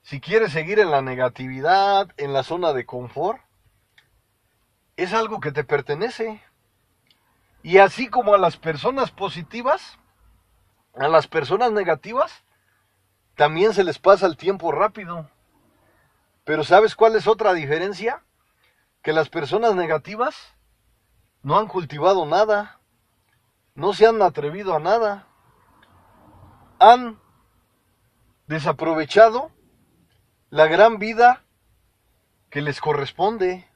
si 0.01 0.19
quieres 0.19 0.51
seguir 0.51 0.79
en 0.79 0.89
la 0.89 1.03
negatividad, 1.03 2.09
en 2.17 2.33
la 2.33 2.41
zona 2.41 2.73
de 2.73 2.87
confort. 2.87 3.39
Es 4.97 5.13
algo 5.13 5.39
que 5.39 5.51
te 5.51 5.63
pertenece. 5.63 6.41
Y 7.61 7.77
así 7.77 8.07
como 8.07 8.33
a 8.33 8.39
las 8.39 8.57
personas 8.57 9.11
positivas, 9.11 9.99
a 10.95 11.07
las 11.07 11.27
personas 11.27 11.71
negativas, 11.71 12.43
también 13.35 13.75
se 13.75 13.83
les 13.83 13.99
pasa 13.99 14.25
el 14.25 14.37
tiempo 14.37 14.71
rápido. 14.71 15.29
Pero 16.45 16.63
¿sabes 16.63 16.95
cuál 16.95 17.15
es 17.15 17.27
otra 17.27 17.53
diferencia? 17.53 18.23
Que 19.03 19.13
las 19.13 19.29
personas 19.29 19.75
negativas 19.75 20.55
no 21.43 21.59
han 21.59 21.67
cultivado 21.67 22.25
nada, 22.25 22.79
no 23.75 23.93
se 23.93 24.07
han 24.07 24.19
atrevido 24.23 24.73
a 24.73 24.79
nada, 24.79 25.27
han 26.79 27.21
desaprovechado 28.47 29.51
la 30.49 30.67
gran 30.67 30.99
vida 30.99 31.43
que 32.49 32.61
les 32.61 32.79
corresponde. 32.79 33.67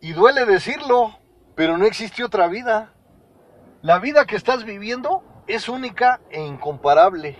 Y 0.00 0.12
duele 0.12 0.46
decirlo, 0.46 1.18
pero 1.54 1.78
no 1.78 1.86
existe 1.86 2.24
otra 2.24 2.48
vida. 2.48 2.92
La 3.82 3.98
vida 3.98 4.26
que 4.26 4.36
estás 4.36 4.64
viviendo 4.64 5.22
es 5.46 5.68
única 5.68 6.20
e 6.30 6.40
incomparable. 6.40 7.36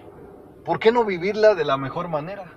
¿por 0.65 0.79
qué 0.79 0.93
no 0.93 1.05
vivirla 1.05 1.55
de 1.55 1.65
la 1.65 1.77
mejor 1.77 2.09
manera? 2.09 2.53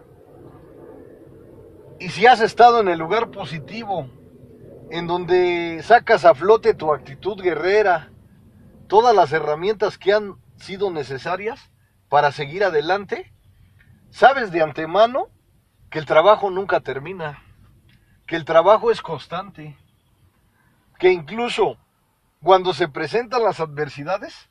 Y 2.00 2.10
si 2.10 2.26
has 2.26 2.42
estado 2.42 2.82
en 2.82 2.90
el 2.90 3.00
lugar 3.00 3.32
positivo, 3.32 4.10
en 4.92 5.08
donde 5.08 5.82
sacas 5.84 6.26
a 6.26 6.36
flote 6.36 6.74
tu 6.74 6.94
actitud 6.94 7.42
guerrera, 7.42 8.12
todas 8.88 9.16
las 9.16 9.32
herramientas 9.32 9.98
que 9.98 10.14
han 10.14 10.36
sido 10.58 10.92
necesarias 10.92 11.72
para 12.10 12.32
seguir 12.32 12.64
adelante, 12.64 13.32
sabes 14.10 14.52
de 14.52 14.62
antemano 14.62 15.30
que 15.90 16.00
el 16.00 16.06
trabajo 16.06 16.50
nunca 16.50 16.80
termina, 16.80 17.44
que 18.28 18.36
el 18.36 18.46
trabajo 18.46 18.92
es 18.92 19.02
constante, 19.02 19.78
que 21.00 21.12
incluso 21.12 21.78
cuando 22.42 22.74
se 22.74 22.88
presentan 22.88 23.44
las 23.44 23.60
adversidades, 23.60 24.50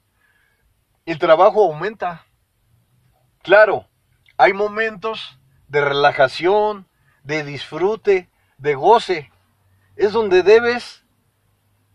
el 1.06 1.18
trabajo 1.18 1.64
aumenta. 1.64 2.26
Claro, 3.42 3.86
hay 4.36 4.52
momentos 4.52 5.38
de 5.68 5.80
relajación, 5.80 6.88
de 7.22 7.44
disfrute, 7.44 8.30
de 8.58 8.74
goce. 8.74 9.30
Es 9.96 10.12
donde 10.12 10.42
debes 10.42 11.04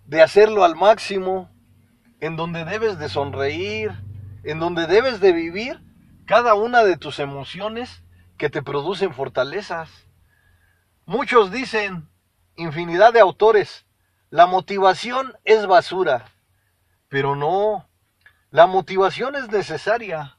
de 0.05 0.21
hacerlo 0.21 0.63
al 0.63 0.75
máximo, 0.75 1.49
en 2.19 2.35
donde 2.35 2.65
debes 2.65 2.97
de 2.97 3.09
sonreír, 3.09 3.91
en 4.43 4.59
donde 4.59 4.87
debes 4.87 5.19
de 5.19 5.33
vivir 5.33 5.81
cada 6.25 6.53
una 6.53 6.83
de 6.83 6.97
tus 6.97 7.19
emociones 7.19 8.03
que 8.37 8.49
te 8.49 8.61
producen 8.61 9.13
fortalezas. 9.13 9.89
Muchos 11.05 11.51
dicen, 11.51 12.09
infinidad 12.55 13.13
de 13.13 13.19
autores, 13.19 13.85
la 14.29 14.45
motivación 14.45 15.33
es 15.43 15.65
basura, 15.65 16.25
pero 17.07 17.35
no, 17.35 17.89
la 18.51 18.67
motivación 18.67 19.35
es 19.35 19.49
necesaria 19.49 20.37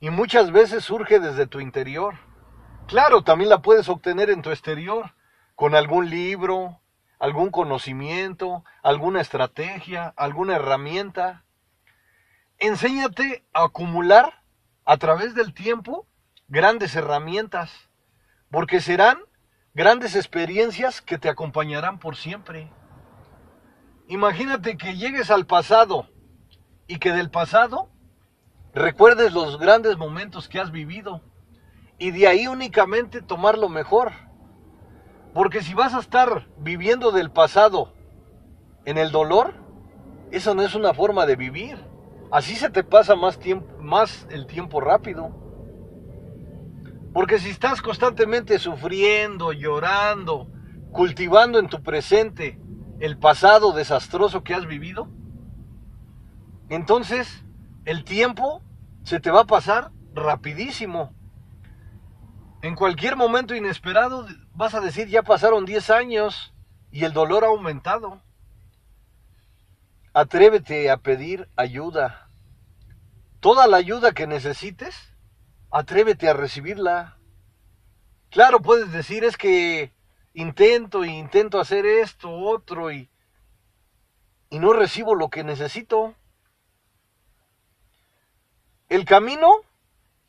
y 0.00 0.10
muchas 0.10 0.50
veces 0.52 0.84
surge 0.84 1.20
desde 1.20 1.46
tu 1.46 1.60
interior. 1.60 2.14
Claro, 2.86 3.22
también 3.22 3.50
la 3.50 3.62
puedes 3.62 3.88
obtener 3.88 4.30
en 4.30 4.42
tu 4.42 4.50
exterior, 4.50 5.14
con 5.54 5.74
algún 5.74 6.08
libro, 6.08 6.80
algún 7.18 7.50
conocimiento, 7.50 8.64
alguna 8.82 9.20
estrategia, 9.20 10.14
alguna 10.16 10.56
herramienta. 10.56 11.44
Enséñate 12.62 13.42
a 13.54 13.64
acumular 13.64 14.42
a 14.84 14.98
través 14.98 15.34
del 15.34 15.54
tiempo 15.54 16.06
grandes 16.46 16.94
herramientas, 16.94 17.70
porque 18.50 18.82
serán 18.82 19.18
grandes 19.72 20.14
experiencias 20.14 21.00
que 21.00 21.16
te 21.16 21.30
acompañarán 21.30 21.98
por 21.98 22.16
siempre. 22.16 22.70
Imagínate 24.08 24.76
que 24.76 24.98
llegues 24.98 25.30
al 25.30 25.46
pasado 25.46 26.10
y 26.86 26.98
que 26.98 27.12
del 27.12 27.30
pasado 27.30 27.88
recuerdes 28.74 29.32
los 29.32 29.58
grandes 29.58 29.96
momentos 29.96 30.46
que 30.46 30.60
has 30.60 30.70
vivido 30.70 31.22
y 31.98 32.10
de 32.10 32.28
ahí 32.28 32.46
únicamente 32.46 33.22
tomar 33.22 33.56
lo 33.56 33.70
mejor. 33.70 34.12
Porque 35.32 35.62
si 35.62 35.72
vas 35.72 35.94
a 35.94 36.00
estar 36.00 36.46
viviendo 36.58 37.10
del 37.10 37.30
pasado 37.30 37.94
en 38.84 38.98
el 38.98 39.12
dolor, 39.12 39.54
eso 40.30 40.54
no 40.54 40.60
es 40.60 40.74
una 40.74 40.92
forma 40.92 41.24
de 41.24 41.36
vivir. 41.36 41.90
Así 42.30 42.54
se 42.54 42.70
te 42.70 42.84
pasa 42.84 43.16
más 43.16 43.38
tiempo, 43.38 43.66
más 43.82 44.26
el 44.30 44.46
tiempo 44.46 44.80
rápido. 44.80 45.30
Porque 47.12 47.40
si 47.40 47.50
estás 47.50 47.82
constantemente 47.82 48.58
sufriendo, 48.58 49.52
llorando, 49.52 50.48
cultivando 50.92 51.58
en 51.58 51.68
tu 51.68 51.82
presente 51.82 52.60
el 53.00 53.18
pasado 53.18 53.72
desastroso 53.72 54.44
que 54.44 54.54
has 54.54 54.66
vivido, 54.66 55.08
entonces 56.68 57.44
el 57.84 58.04
tiempo 58.04 58.62
se 59.02 59.18
te 59.18 59.32
va 59.32 59.40
a 59.40 59.46
pasar 59.46 59.90
rapidísimo. 60.14 61.12
En 62.62 62.76
cualquier 62.76 63.16
momento 63.16 63.56
inesperado 63.56 64.26
vas 64.54 64.74
a 64.74 64.80
decir, 64.80 65.08
ya 65.08 65.22
pasaron 65.22 65.64
10 65.64 65.90
años 65.90 66.54
y 66.92 67.04
el 67.04 67.12
dolor 67.12 67.42
ha 67.42 67.48
aumentado. 67.48 68.22
Atrévete 70.12 70.90
a 70.90 70.96
pedir 70.96 71.48
ayuda. 71.56 72.28
Toda 73.38 73.66
la 73.68 73.76
ayuda 73.76 74.12
que 74.12 74.26
necesites, 74.26 75.14
atrévete 75.70 76.28
a 76.28 76.34
recibirla. 76.34 77.16
Claro, 78.30 78.60
puedes 78.60 78.90
decir, 78.92 79.24
es 79.24 79.36
que 79.36 79.92
intento 80.34 81.04
e 81.04 81.08
intento 81.08 81.60
hacer 81.60 81.86
esto, 81.86 82.30
otro, 82.30 82.90
y, 82.90 83.08
y 84.50 84.58
no 84.58 84.72
recibo 84.72 85.14
lo 85.14 85.30
que 85.30 85.44
necesito. 85.44 86.14
El 88.88 89.04
camino 89.04 89.60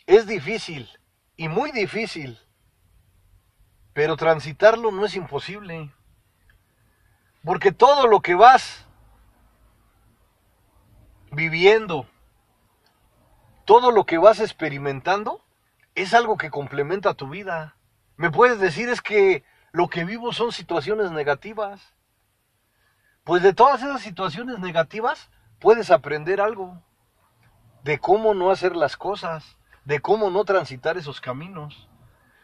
es 0.05 0.27
difícil 0.27 0.87
y 1.35 1.47
muy 1.47 1.71
difícil, 1.71 2.37
pero 3.93 4.15
transitarlo 4.15 4.91
no 4.91 5.05
es 5.05 5.15
imposible. 5.15 5.91
Porque 7.43 7.71
todo 7.71 8.05
lo 8.05 8.21
que 8.21 8.35
vas 8.35 8.85
viviendo, 11.31 12.05
todo 13.65 13.91
lo 13.91 14.05
que 14.05 14.17
vas 14.17 14.39
experimentando, 14.39 15.43
es 15.95 16.13
algo 16.13 16.37
que 16.37 16.49
complementa 16.51 17.13
tu 17.13 17.29
vida. 17.29 17.75
Me 18.17 18.29
puedes 18.29 18.59
decir 18.59 18.89
es 18.89 19.01
que 19.01 19.43
lo 19.71 19.87
que 19.87 20.03
vivo 20.03 20.33
son 20.33 20.51
situaciones 20.51 21.11
negativas. 21.11 21.93
Pues 23.23 23.43
de 23.43 23.53
todas 23.53 23.81
esas 23.81 24.01
situaciones 24.01 24.59
negativas 24.59 25.29
puedes 25.59 25.91
aprender 25.91 26.41
algo 26.41 26.81
de 27.83 27.99
cómo 27.99 28.33
no 28.33 28.51
hacer 28.51 28.75
las 28.75 28.97
cosas, 28.97 29.57
de 29.85 29.99
cómo 29.99 30.29
no 30.29 30.43
transitar 30.43 30.97
esos 30.97 31.21
caminos. 31.21 31.87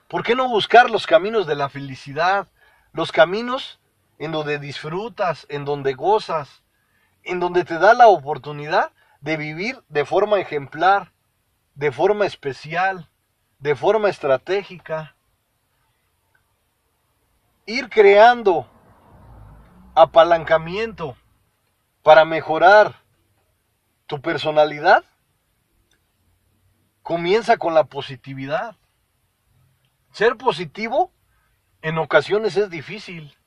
¿Por 0.08 0.24
qué 0.24 0.36
no 0.36 0.48
buscar 0.48 0.90
los 0.90 1.06
caminos 1.06 1.46
de 1.48 1.56
la 1.56 1.70
felicidad, 1.70 2.48
los 2.94 3.12
caminos 3.12 3.80
en 4.20 4.32
donde 4.32 4.60
disfrutas, 4.60 5.46
en 5.50 5.66
donde 5.66 5.94
gozas, 5.94 6.64
en 7.28 7.40
donde 7.40 7.64
te 7.66 7.78
da 7.78 7.94
la 7.94 8.08
oportunidad 8.08 8.92
de 9.22 9.38
vivir 9.38 9.84
de 9.90 10.06
forma 10.06 10.40
ejemplar, 10.40 11.12
de 11.76 11.92
forma 11.92 12.26
especial, 12.26 13.10
de 13.60 13.76
forma 13.76 14.10
estratégica? 14.10 15.16
Ir 17.66 17.90
creando 17.90 18.70
apalancamiento 19.94 21.18
para 22.02 22.24
mejorar 22.24 22.96
tu 24.06 24.22
personalidad 24.22 25.04
comienza 27.04 27.58
con 27.58 27.74
la 27.74 27.84
positividad. 27.86 28.78
Ser 30.12 30.38
positivo 30.38 31.12
en 31.82 31.98
ocasiones 31.98 32.56
es 32.58 32.70
difícil, 32.70 33.38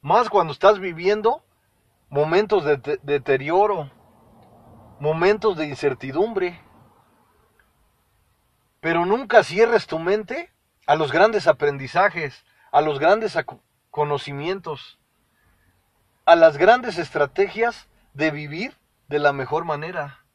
más 0.00 0.28
cuando 0.28 0.52
estás 0.52 0.78
viviendo 0.78 1.44
momentos 2.12 2.62
de 2.62 3.00
deterioro, 3.02 3.90
momentos 5.00 5.56
de 5.56 5.66
incertidumbre. 5.66 6.60
Pero 8.80 9.06
nunca 9.06 9.42
cierres 9.42 9.86
tu 9.86 9.98
mente 9.98 10.52
a 10.86 10.94
los 10.94 11.10
grandes 11.10 11.46
aprendizajes, 11.46 12.44
a 12.70 12.82
los 12.82 12.98
grandes 12.98 13.38
conocimientos, 13.90 15.00
a 16.26 16.36
las 16.36 16.58
grandes 16.58 16.98
estrategias 16.98 17.88
de 18.12 18.30
vivir 18.30 18.76
de 19.08 19.18
la 19.18 19.32
mejor 19.32 19.64
manera. 19.64 20.26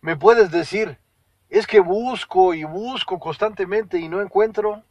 Me 0.00 0.16
puedes 0.16 0.50
decir, 0.50 0.98
es 1.48 1.68
que 1.68 1.78
busco 1.78 2.54
y 2.54 2.64
busco 2.64 3.20
constantemente 3.20 3.98
y 3.98 4.08
no 4.08 4.20
encuentro. 4.20 4.82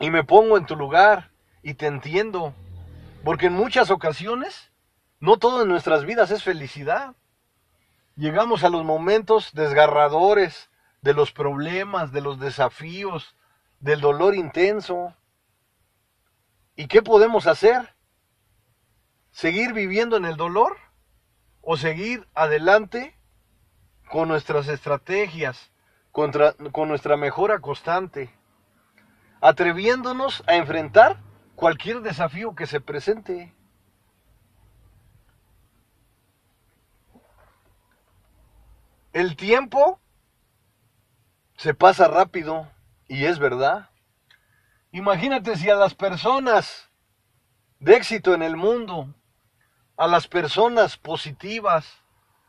Y 0.00 0.10
me 0.10 0.24
pongo 0.24 0.56
en 0.56 0.64
tu 0.64 0.76
lugar 0.76 1.30
y 1.62 1.74
te 1.74 1.86
entiendo. 1.88 2.54
Porque 3.24 3.46
en 3.46 3.52
muchas 3.52 3.90
ocasiones 3.90 4.72
no 5.20 5.36
todo 5.36 5.62
en 5.62 5.68
nuestras 5.68 6.04
vidas 6.04 6.30
es 6.30 6.42
felicidad. 6.42 7.14
Llegamos 8.16 8.64
a 8.64 8.68
los 8.68 8.84
momentos 8.84 9.52
desgarradores 9.54 10.70
de 11.00 11.14
los 11.14 11.32
problemas, 11.32 12.12
de 12.12 12.20
los 12.20 12.40
desafíos, 12.40 13.36
del 13.78 14.00
dolor 14.00 14.34
intenso. 14.34 15.14
¿Y 16.74 16.88
qué 16.88 17.02
podemos 17.02 17.46
hacer? 17.46 17.94
¿Seguir 19.30 19.72
viviendo 19.72 20.16
en 20.16 20.24
el 20.24 20.36
dolor? 20.36 20.76
¿O 21.60 21.76
seguir 21.76 22.28
adelante 22.34 23.16
con 24.10 24.28
nuestras 24.28 24.68
estrategias, 24.68 25.70
con 26.10 26.88
nuestra 26.88 27.16
mejora 27.16 27.60
constante, 27.60 28.34
atreviéndonos 29.40 30.42
a 30.46 30.56
enfrentar 30.56 31.18
cualquier 31.62 32.00
desafío 32.00 32.56
que 32.56 32.66
se 32.66 32.80
presente. 32.80 33.54
El 39.12 39.36
tiempo 39.36 40.00
se 41.54 41.72
pasa 41.72 42.08
rápido 42.08 42.68
y 43.06 43.26
es 43.26 43.38
verdad. 43.38 43.90
Imagínate 44.90 45.54
si 45.54 45.70
a 45.70 45.76
las 45.76 45.94
personas 45.94 46.90
de 47.78 47.94
éxito 47.94 48.34
en 48.34 48.42
el 48.42 48.56
mundo, 48.56 49.14
a 49.96 50.08
las 50.08 50.26
personas 50.26 50.96
positivas, 50.96 52.02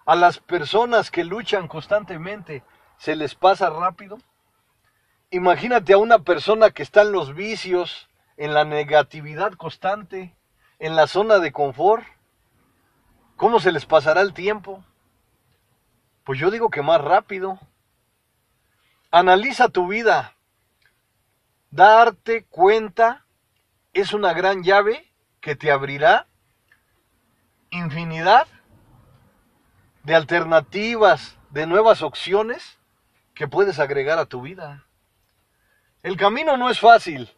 a 0.08 0.16
las 0.16 0.40
personas 0.40 1.12
que 1.12 1.24
luchan 1.24 1.68
constantemente 1.68 2.64
se 2.98 3.16
les 3.16 3.36
pasa 3.36 3.70
rápido. 3.70 4.18
Imagínate 5.30 5.94
a 5.94 6.00
una 6.00 6.18
persona 6.18 6.72
que 6.72 6.82
está 6.82 7.04
en 7.04 7.12
los 7.12 7.36
vicios, 7.36 8.10
en 8.38 8.54
la 8.54 8.64
negatividad 8.64 9.54
constante, 9.54 10.36
en 10.80 10.96
la 10.96 11.08
zona 11.08 11.40
de 11.40 11.52
confort. 11.52 12.06
¿Cómo 13.36 13.60
se 13.60 13.72
les 13.72 13.86
pasará 13.86 14.22
el 14.22 14.34
tiempo? 14.34 14.84
Pues 16.24 16.40
yo 16.40 16.52
digo 16.52 16.70
que 16.70 16.82
más 16.82 17.02
rápido. 17.02 17.60
Analiza 19.12 19.70
tu 19.70 19.88
vida. 19.88 20.36
Darte 21.72 22.46
cuenta 22.46 23.26
es 23.94 24.14
una 24.14 24.34
gran 24.34 24.64
llave 24.64 25.12
que 25.40 25.56
te 25.56 25.72
abrirá 25.72 26.28
infinidad 27.70 28.48
de 30.04 30.16
alternativas, 30.16 31.38
de 31.50 31.66
nuevas 31.66 32.02
opciones 32.02 32.78
que 33.34 33.48
puedes 33.48 33.80
agregar 33.80 34.20
a 34.20 34.26
tu 34.26 34.42
vida. 34.42 34.86
El 36.02 36.18
camino 36.18 36.58
no 36.58 36.70
es 36.70 36.80
fácil. 36.80 37.32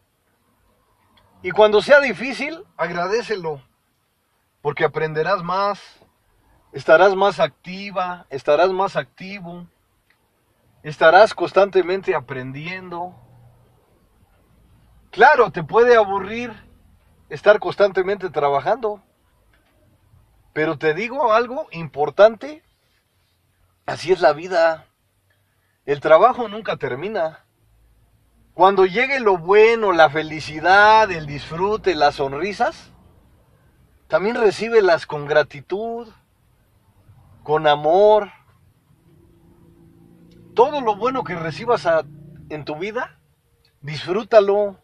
Y 1.46 1.52
cuando 1.52 1.80
sea 1.80 2.00
difícil, 2.02 2.66
agradecelo, 2.76 3.62
porque 4.64 4.84
aprenderás 4.84 5.44
más, 5.44 5.80
estarás 6.74 7.16
más 7.16 7.40
activa, 7.40 8.26
estarás 8.32 8.72
más 8.72 8.96
activo, 8.96 9.68
estarás 10.82 11.36
constantemente 11.36 12.16
aprendiendo. 12.16 13.14
Claro, 15.12 15.52
te 15.52 15.62
puede 15.62 15.96
aburrir 15.96 16.52
estar 17.30 17.60
constantemente 17.60 18.32
trabajando, 18.32 19.04
pero 20.52 20.80
te 20.80 20.96
digo 20.96 21.32
algo 21.32 21.68
importante, 21.70 22.64
así 23.86 24.12
es 24.12 24.20
la 24.20 24.34
vida. 24.34 24.88
El 25.86 26.00
trabajo 26.00 26.48
nunca 26.48 26.78
termina. 26.78 27.45
Cuando 28.56 28.86
llegue 28.86 29.20
lo 29.20 29.38
bueno, 29.38 29.92
la 29.92 30.10
felicidad, 30.10 31.12
el 31.12 31.26
disfrute, 31.26 31.94
las 31.94 32.16
sonrisas, 32.16 32.94
también 34.08 34.38
recíbelas 34.38 35.06
con 35.06 35.26
gratitud, 35.26 36.08
con 37.44 37.68
amor. 37.68 38.30
Todo 40.54 40.80
lo 40.80 40.96
bueno 40.96 41.26
que 41.26 41.36
recibas 41.36 41.86
en 42.48 42.64
tu 42.64 42.78
vida, 42.78 43.20
disfrútalo. 43.82 44.80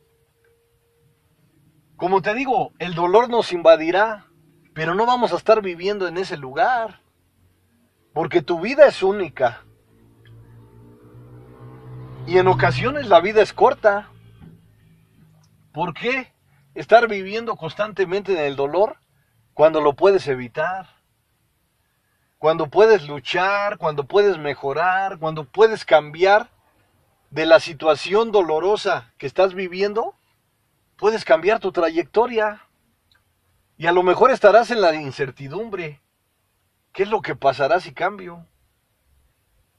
Como 1.96 2.22
te 2.22 2.34
digo, 2.34 2.74
el 2.78 2.94
dolor 2.94 3.30
nos 3.30 3.54
invadirá, 3.54 4.26
pero 4.74 4.96
no 4.96 5.06
vamos 5.06 5.32
a 5.32 5.38
estar 5.38 5.62
viviendo 5.62 6.10
en 6.10 6.18
ese 6.18 6.36
lugar. 6.36 7.00
Porque 8.12 8.42
tu 8.42 8.60
vida 8.60 8.86
es 8.86 9.02
única. 9.02 9.64
Y 12.32 12.38
en 12.38 12.48
ocasiones 12.48 13.08
la 13.08 13.20
vida 13.20 13.42
es 13.42 13.52
corta. 13.52 14.08
¿Por 15.74 15.94
qué 15.94 16.32
estar 16.76 17.10
viviendo 17.10 17.58
constantemente 17.58 18.32
en 18.32 18.40
el 18.40 18.56
dolor 18.56 18.96
cuando 19.54 19.82
lo 19.82 19.98
puedes 19.98 20.26
evitar? 20.30 20.88
Cuando 22.38 22.68
puedes 22.68 23.06
luchar, 23.06 23.78
cuando 23.78 24.06
puedes 24.06 24.38
mejorar, 24.38 25.20
cuando 25.20 25.44
puedes 25.44 25.84
cambiar 25.84 26.50
de 27.32 27.46
la 27.46 27.60
situación 27.60 28.32
dolorosa 28.32 29.12
que 29.18 29.28
estás 29.28 29.54
viviendo, 29.54 30.16
puedes 30.96 31.26
cambiar 31.26 31.60
tu 31.60 31.74
trayectoria. 31.74 32.66
Y 33.78 33.88
a 33.88 33.92
lo 33.92 34.04
mejor 34.04 34.32
estarás 34.32 34.72
en 34.72 34.80
la 34.80 34.96
incertidumbre. 34.96 36.00
¿Qué 36.94 37.04
es 37.04 37.10
lo 37.10 37.22
que 37.22 37.36
pasará 37.36 37.82
si 37.82 37.94
cambio? 37.94 38.48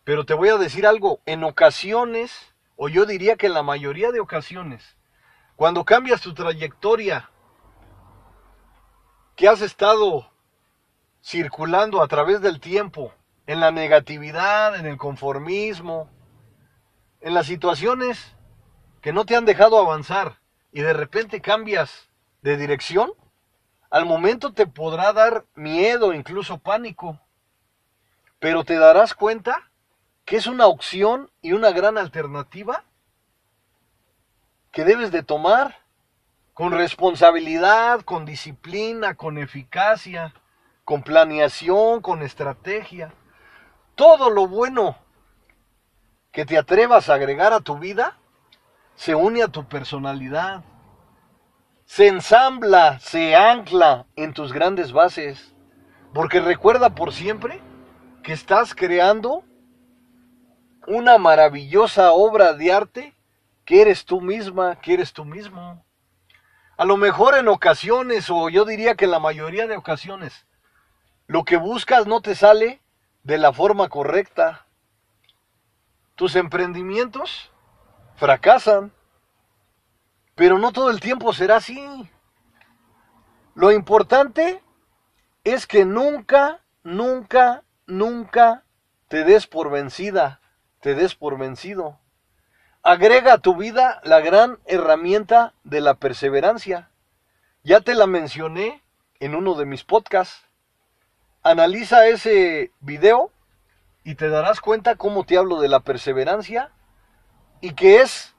Pero 0.04 0.24
te 0.24 0.34
voy 0.34 0.48
a 0.48 0.56
decir 0.56 0.86
algo, 0.86 1.20
en 1.26 1.44
ocasiones, 1.44 2.54
o 2.76 2.88
yo 2.88 3.06
diría 3.06 3.36
que 3.36 3.46
en 3.46 3.54
la 3.54 3.62
mayoría 3.62 4.10
de 4.10 4.20
ocasiones, 4.20 4.96
cuando 5.56 5.84
cambias 5.84 6.20
tu 6.20 6.34
trayectoria, 6.34 7.30
que 9.36 9.48
has 9.48 9.60
estado 9.60 10.30
circulando 11.22 12.02
a 12.02 12.08
través 12.08 12.40
del 12.40 12.58
tiempo, 12.60 13.14
en 13.46 13.60
la 13.60 13.70
negatividad, 13.70 14.76
en 14.76 14.86
el 14.86 14.96
conformismo, 14.96 16.10
en 17.20 17.34
las 17.34 17.46
situaciones 17.46 18.36
que 19.00 19.12
no 19.12 19.24
te 19.24 19.36
han 19.36 19.44
dejado 19.44 19.78
avanzar 19.78 20.38
y 20.72 20.80
de 20.80 20.92
repente 20.92 21.40
cambias 21.40 22.10
de 22.40 22.56
dirección, 22.56 23.12
al 23.90 24.06
momento 24.06 24.52
te 24.52 24.66
podrá 24.66 25.12
dar 25.12 25.44
miedo, 25.54 26.12
incluso 26.12 26.58
pánico. 26.58 27.20
pero 28.38 28.64
te 28.64 28.76
darás 28.76 29.14
cuenta 29.14 29.70
que 30.24 30.36
es 30.36 30.46
una 30.46 30.66
opción 30.66 31.30
y 31.40 31.52
una 31.52 31.70
gran 31.70 31.98
alternativa 31.98 32.84
que 34.70 34.84
debes 34.84 35.10
de 35.10 35.22
tomar 35.22 35.78
con 36.54 36.72
responsabilidad, 36.72 38.02
con 38.02 38.24
disciplina, 38.24 39.14
con 39.14 39.38
eficacia, 39.38 40.32
con 40.84 41.02
planeación, 41.02 42.00
con 42.00 42.22
estrategia. 42.22 43.12
Todo 43.94 44.30
lo 44.30 44.46
bueno 44.46 44.96
que 46.30 46.46
te 46.46 46.58
atrevas 46.58 47.08
a 47.08 47.14
agregar 47.14 47.52
a 47.52 47.60
tu 47.60 47.78
vida 47.78 48.18
se 48.94 49.14
une 49.14 49.42
a 49.42 49.48
tu 49.48 49.64
personalidad, 49.66 50.62
se 51.84 52.08
ensambla, 52.08 52.98
se 53.00 53.34
ancla 53.34 54.06
en 54.16 54.32
tus 54.32 54.52
grandes 54.52 54.92
bases, 54.92 55.54
porque 56.14 56.40
recuerda 56.40 56.94
por 56.94 57.12
siempre 57.12 57.60
que 58.22 58.32
estás 58.32 58.74
creando 58.74 59.44
una 60.86 61.18
maravillosa 61.18 62.12
obra 62.12 62.52
de 62.54 62.72
arte 62.72 63.14
que 63.64 63.80
eres 63.82 64.04
tú 64.04 64.20
misma, 64.20 64.80
que 64.80 64.94
eres 64.94 65.12
tú 65.12 65.24
mismo. 65.24 65.84
A 66.76 66.84
lo 66.84 66.96
mejor 66.96 67.36
en 67.36 67.48
ocasiones, 67.48 68.28
o 68.30 68.48
yo 68.48 68.64
diría 68.64 68.96
que 68.96 69.04
en 69.04 69.12
la 69.12 69.20
mayoría 69.20 69.66
de 69.66 69.76
ocasiones, 69.76 70.46
lo 71.26 71.44
que 71.44 71.56
buscas 71.56 72.06
no 72.06 72.20
te 72.20 72.34
sale 72.34 72.80
de 73.22 73.38
la 73.38 73.52
forma 73.52 73.88
correcta. 73.88 74.66
Tus 76.16 76.36
emprendimientos 76.36 77.50
fracasan, 78.16 78.92
pero 80.34 80.58
no 80.58 80.72
todo 80.72 80.90
el 80.90 81.00
tiempo 81.00 81.32
será 81.32 81.56
así. 81.56 82.10
Lo 83.54 83.70
importante 83.70 84.62
es 85.44 85.66
que 85.66 85.84
nunca, 85.84 86.60
nunca, 86.82 87.62
nunca 87.86 88.64
te 89.08 89.24
des 89.24 89.46
por 89.46 89.70
vencida, 89.70 90.41
te 90.82 90.96
des 90.96 91.14
por 91.14 91.38
vencido. 91.38 92.00
Agrega 92.82 93.34
a 93.34 93.38
tu 93.38 93.54
vida 93.54 94.00
la 94.02 94.20
gran 94.20 94.58
herramienta 94.66 95.54
de 95.62 95.80
la 95.80 95.94
perseverancia. 95.94 96.90
Ya 97.62 97.80
te 97.80 97.94
la 97.94 98.08
mencioné 98.08 98.82
en 99.20 99.36
uno 99.36 99.54
de 99.54 99.64
mis 99.64 99.84
podcasts. 99.84 100.44
Analiza 101.44 102.08
ese 102.08 102.72
video 102.80 103.30
y 104.02 104.16
te 104.16 104.28
darás 104.28 104.60
cuenta 104.60 104.96
cómo 104.96 105.22
te 105.22 105.38
hablo 105.38 105.60
de 105.60 105.68
la 105.68 105.78
perseverancia 105.78 106.72
y 107.60 107.74
que 107.74 108.00
es 108.00 108.34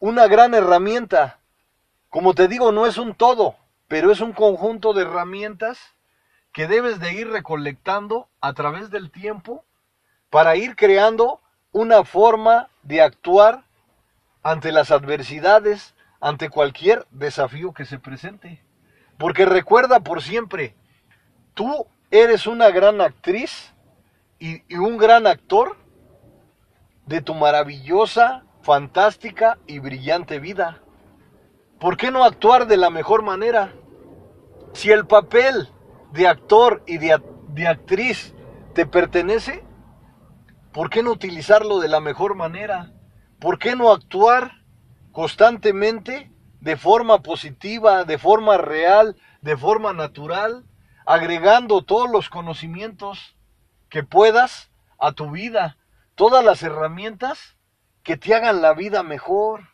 una 0.00 0.28
gran 0.28 0.54
herramienta. 0.54 1.40
Como 2.08 2.32
te 2.32 2.48
digo, 2.48 2.72
no 2.72 2.86
es 2.86 2.96
un 2.96 3.14
todo, 3.14 3.54
pero 3.86 4.10
es 4.10 4.22
un 4.22 4.32
conjunto 4.32 4.94
de 4.94 5.02
herramientas 5.02 5.78
que 6.52 6.66
debes 6.66 7.00
de 7.00 7.12
ir 7.12 7.28
recolectando 7.28 8.30
a 8.40 8.54
través 8.54 8.88
del 8.88 9.10
tiempo 9.10 9.62
para 10.30 10.56
ir 10.56 10.74
creando 10.74 11.42
una 11.76 12.04
forma 12.04 12.70
de 12.84 13.02
actuar 13.02 13.64
ante 14.42 14.72
las 14.72 14.90
adversidades, 14.90 15.94
ante 16.20 16.48
cualquier 16.48 17.06
desafío 17.10 17.74
que 17.74 17.84
se 17.84 17.98
presente. 17.98 18.64
Porque 19.18 19.44
recuerda 19.44 20.00
por 20.00 20.22
siempre, 20.22 20.74
tú 21.52 21.86
eres 22.10 22.46
una 22.46 22.70
gran 22.70 23.02
actriz 23.02 23.74
y, 24.38 24.74
un 24.74 24.96
gran 24.96 25.26
actor 25.26 25.76
de 27.04 27.20
tu 27.20 27.34
maravillosa, 27.34 28.44
fantástica 28.62 29.58
y 29.66 29.78
brillante 29.78 30.38
vida. 30.38 30.80
¿Por 31.78 31.98
qué 31.98 32.10
no 32.10 32.24
actuar 32.24 32.68
de 32.68 32.78
la 32.78 32.88
mejor 32.88 33.22
manera? 33.22 33.74
Si 34.72 34.90
el 34.90 35.06
papel 35.06 35.68
de 36.12 36.26
actor 36.26 36.82
y 36.86 36.96
de, 36.96 37.20
de 37.48 37.68
actriz 37.68 38.32
te 38.72 38.86
pertenece, 38.86 39.65
¿por 40.76 40.90
qué 40.90 41.02
no 41.02 41.10
utilizarlo 41.10 41.80
de 41.80 41.88
la 41.88 42.00
mejor 42.00 42.34
manera? 42.34 42.92
¿Por 43.40 43.58
qué 43.58 43.74
no 43.74 43.90
actuar 43.92 44.60
constantemente 45.10 46.30
de 46.60 46.76
forma 46.76 47.22
positiva, 47.22 48.04
de 48.04 48.18
forma 48.18 48.58
real, 48.58 49.16
de 49.40 49.56
forma 49.56 49.94
natural, 49.94 50.66
agregando 51.06 51.82
todos 51.82 52.10
los 52.10 52.28
conocimientos 52.28 53.38
que 53.88 54.02
puedas 54.02 54.70
a 54.98 55.12
tu 55.12 55.30
vida, 55.30 55.78
todas 56.14 56.44
las 56.44 56.62
herramientas 56.62 57.56
que 58.02 58.18
te 58.18 58.34
hagan 58.34 58.60
la 58.60 58.74
vida 58.74 59.02
mejor, 59.02 59.68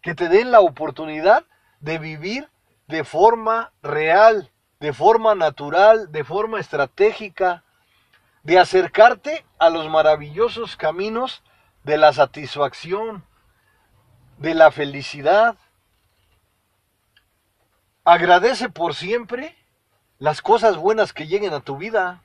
que 0.00 0.16
te 0.16 0.28
den 0.28 0.50
la 0.50 0.58
oportunidad 0.58 1.44
de 1.78 1.98
vivir 1.98 2.50
de 2.88 3.04
forma 3.04 3.74
real, 3.80 4.50
de 4.80 4.92
forma 4.92 5.36
natural, 5.36 6.10
de 6.10 6.24
forma 6.24 6.58
estratégica, 6.58 7.62
de 8.42 8.58
acercarte 8.58 9.44
a 9.58 9.70
los 9.70 9.88
maravillosos 9.88 10.76
caminos 10.76 11.42
de 11.84 11.96
la 11.96 12.12
satisfacción, 12.12 13.24
de 14.38 14.54
la 14.54 14.70
felicidad. 14.70 15.56
Agradece 18.04 18.68
por 18.68 18.94
siempre 18.94 19.56
las 20.18 20.42
cosas 20.42 20.76
buenas 20.76 21.12
que 21.12 21.26
lleguen 21.26 21.54
a 21.54 21.60
tu 21.60 21.76
vida 21.76 22.22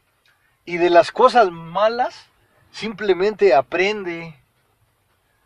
y 0.66 0.78
de 0.78 0.90
las 0.90 1.12
cosas 1.12 1.52
malas 1.52 2.28
simplemente 2.72 3.54
aprende. 3.54 4.40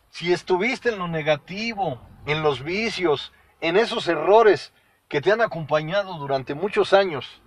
Si 0.10 0.32
estuviste 0.32 0.90
en 0.90 1.00
lo 1.00 1.08
negativo, 1.08 2.02
en 2.26 2.42
los 2.44 2.64
vicios, 2.64 3.34
en 3.60 3.78
esos 3.78 4.08
errores 4.08 4.74
que 5.08 5.22
te 5.22 5.32
han 5.32 5.42
acompañado 5.42 6.18
durante 6.18 6.54
muchos 6.54 6.94
años 6.94 7.41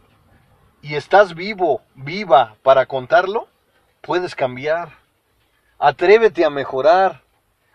y 0.85 0.97
estás 0.97 1.35
vivo, 1.35 1.81
viva 1.95 2.59
para 2.63 2.85
contarlo, 2.85 3.49
puedes 4.03 4.35
cambiar. 4.35 4.91
Atrévete 5.79 6.45
a 6.45 6.51
mejorar, 6.51 7.23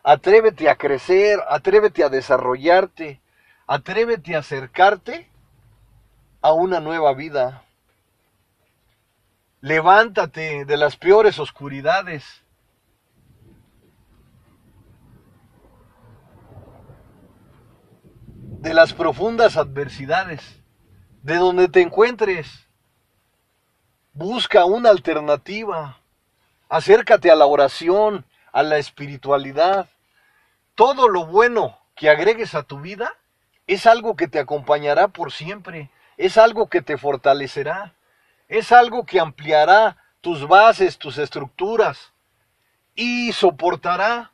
atrévete 0.03 0.69
a 0.69 0.75
crecer, 0.75 1.39
atrévete 1.49 2.03
a 2.03 2.09
desarrollarte, 2.09 3.19
atrévete 3.65 4.35
a 4.35 4.39
acercarte 4.39 5.27
a 6.39 6.53
una 6.53 6.79
nueva 6.81 7.15
vida. 7.15 7.63
Levántate 9.59 10.65
de 10.65 10.77
las 10.77 10.95
peores 10.95 11.39
oscuridades 11.39 12.43
de 18.59 18.75
las 18.75 18.93
profundas 18.93 19.57
adversidades, 19.57 20.61
de 21.23 21.37
donde 21.37 21.69
te 21.69 21.81
encuentres. 21.81 22.68
Busca 24.19 24.65
una 24.65 24.89
alternativa. 24.89 25.97
Acércate 26.67 27.31
a 27.31 27.37
la 27.37 27.45
oración, 27.45 28.25
a 28.51 28.63
la 28.63 28.77
espiritualidad. 28.77 29.87
Todo 30.75 31.07
lo 31.07 31.25
bueno 31.25 31.79
que 31.95 32.09
agregues 32.09 32.53
a 32.53 32.63
tu 32.63 32.81
vida 32.81 33.15
es 33.65 33.85
algo 33.85 34.17
que 34.17 34.27
te 34.27 34.39
acompañará 34.39 35.07
por 35.07 35.31
siempre, 35.31 35.89
es 36.17 36.37
algo 36.37 36.67
que 36.67 36.81
te 36.81 36.97
fortalecerá, 36.97 37.93
es 38.49 38.73
algo 38.73 39.05
que 39.05 39.21
ampliará 39.21 39.95
tus 40.19 40.45
bases, 40.49 40.97
tus 40.97 41.17
estructuras 41.17 42.11
y 42.95 43.31
soportará 43.31 44.33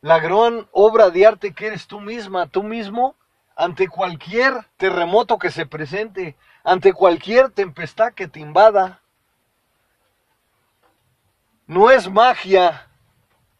la 0.00 0.18
gran 0.18 0.66
obra 0.72 1.10
de 1.10 1.24
arte 1.24 1.54
que 1.54 1.68
eres 1.68 1.86
tú 1.86 2.00
misma, 2.00 2.48
tú 2.48 2.64
mismo 2.64 3.14
ante 3.54 3.86
cualquier 3.86 4.54
terremoto 4.76 5.38
que 5.38 5.52
se 5.52 5.66
presente, 5.66 6.34
ante 6.68 6.92
cualquier 6.92 7.48
tempestad 7.48 8.12
que 8.12 8.28
te 8.28 8.40
invada. 8.40 9.00
No 11.66 11.90
es 11.90 12.10
magia, 12.10 12.88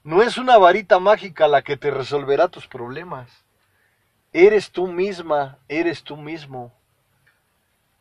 no 0.03 0.21
es 0.21 0.37
una 0.37 0.59
varita 0.59 0.99
mágica 0.99 1.49
la 1.49 1.62
que 1.62 1.79
te 1.79 1.90
resolverá 1.90 2.49
tus 2.49 2.66
problemas. 2.66 3.31
Eres 4.35 4.71
tú 4.71 4.88
misma, 4.88 5.57
eres 5.68 6.05
tú 6.05 6.18
mismo. 6.18 6.71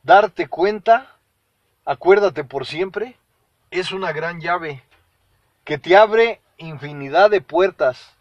Darte 0.04 0.50
cuenta, 0.50 1.15
acuérdate 1.86 2.43
por 2.43 2.65
siempre, 2.65 3.17
es 3.72 3.93
una 3.93 4.12
gran 4.12 4.41
llave 4.41 4.84
que 5.63 5.78
te 5.78 5.96
abre 5.96 6.41
infinidad 6.58 7.30
de 7.30 7.39
puertas 7.39 8.13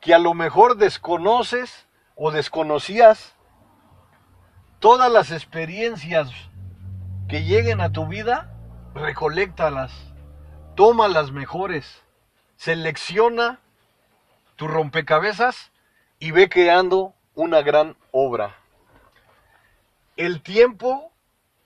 que 0.00 0.12
a 0.12 0.18
lo 0.18 0.34
mejor 0.34 0.76
desconoces 0.76 1.86
o 2.16 2.32
desconocías, 2.32 3.36
todas 4.84 5.10
las 5.10 5.30
experiencias 5.30 6.28
que 7.26 7.42
lleguen 7.42 7.80
a 7.80 7.90
tu 7.90 8.06
vida, 8.06 8.54
recolectalas, 8.94 9.90
toma 10.74 11.08
las 11.08 11.30
mejores, 11.30 12.02
selecciona 12.58 13.60
tu 14.56 14.68
rompecabezas 14.68 15.72
y 16.18 16.32
ve 16.32 16.50
creando 16.50 17.14
una 17.34 17.62
gran 17.62 17.96
obra. 18.10 18.56
El 20.18 20.42
tiempo 20.42 21.10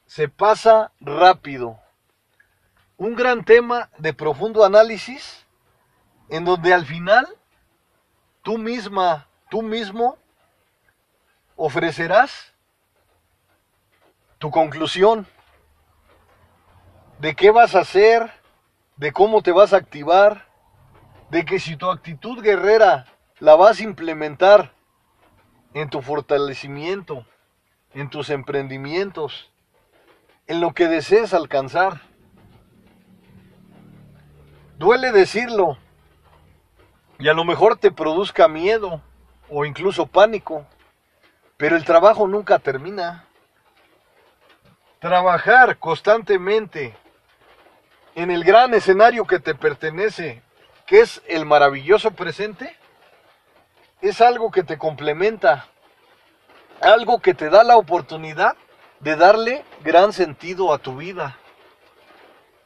se 0.07 0.29
pasa 0.29 0.93
rápido. 1.01 1.77
Un 2.99 3.17
gran 3.17 3.45
tema 3.45 3.91
de 3.99 4.15
profundo 4.15 4.65
análisis 4.65 5.45
en 6.29 6.45
donde 6.45 6.73
al 6.73 6.87
final 6.87 7.27
tú 8.45 8.59
misma, 8.59 9.27
tú 9.51 9.63
mismo 9.63 10.19
ofrecerás 11.57 12.55
tu 14.39 14.51
conclusión 14.51 15.27
de 17.19 17.35
qué 17.35 17.51
vas 17.51 17.75
a 17.75 17.81
hacer, 17.81 18.31
de 18.97 19.13
cómo 19.13 19.43
te 19.43 19.53
vas 19.53 19.73
a 19.73 19.77
activar, 19.77 20.47
de 21.31 21.45
que 21.45 21.59
si 21.59 21.77
tu 21.77 21.91
actitud 21.91 22.43
guerrera 22.43 23.07
la 23.41 23.57
vas 23.57 23.81
a 23.81 23.85
implementar 23.85 24.73
en 25.75 25.91
tu 25.91 26.01
fortalecimiento, 26.01 27.27
en 27.95 28.11
tus 28.11 28.31
emprendimientos, 28.31 29.51
en 30.47 30.61
lo 30.61 30.73
que 30.73 30.89
desees 30.89 31.35
alcanzar. 31.35 32.01
Duele 34.79 35.13
decirlo 35.13 35.77
y 37.19 37.29
a 37.29 37.35
lo 37.35 37.45
mejor 37.45 37.77
te 37.77 37.91
produzca 37.91 38.49
miedo 38.49 39.03
o 39.51 39.65
incluso 39.65 40.07
pánico, 40.07 40.65
pero 41.57 41.77
el 41.77 41.85
trabajo 41.85 42.29
nunca 42.29 42.59
termina. 42.59 43.28
Trabajar 45.01 45.79
constantemente 45.79 46.97
en 48.17 48.33
el 48.33 48.43
gran 48.43 48.75
escenario 48.75 49.27
que 49.27 49.39
te 49.39 49.55
pertenece, 49.55 50.43
que 50.87 51.01
es 51.01 51.23
el 51.29 51.47
maravilloso 51.47 52.11
presente, 52.11 52.77
es 54.01 54.21
algo 54.21 54.51
que 54.51 54.65
te 54.65 54.77
complementa, 54.77 55.69
algo 56.81 57.21
que 57.21 57.35
te 57.35 57.49
da 57.49 57.63
la 57.63 57.77
oportunidad 57.77 58.57
de 59.01 59.15
darle 59.15 59.65
gran 59.83 60.13
sentido 60.13 60.73
a 60.73 60.79
tu 60.79 60.97
vida, 60.97 61.37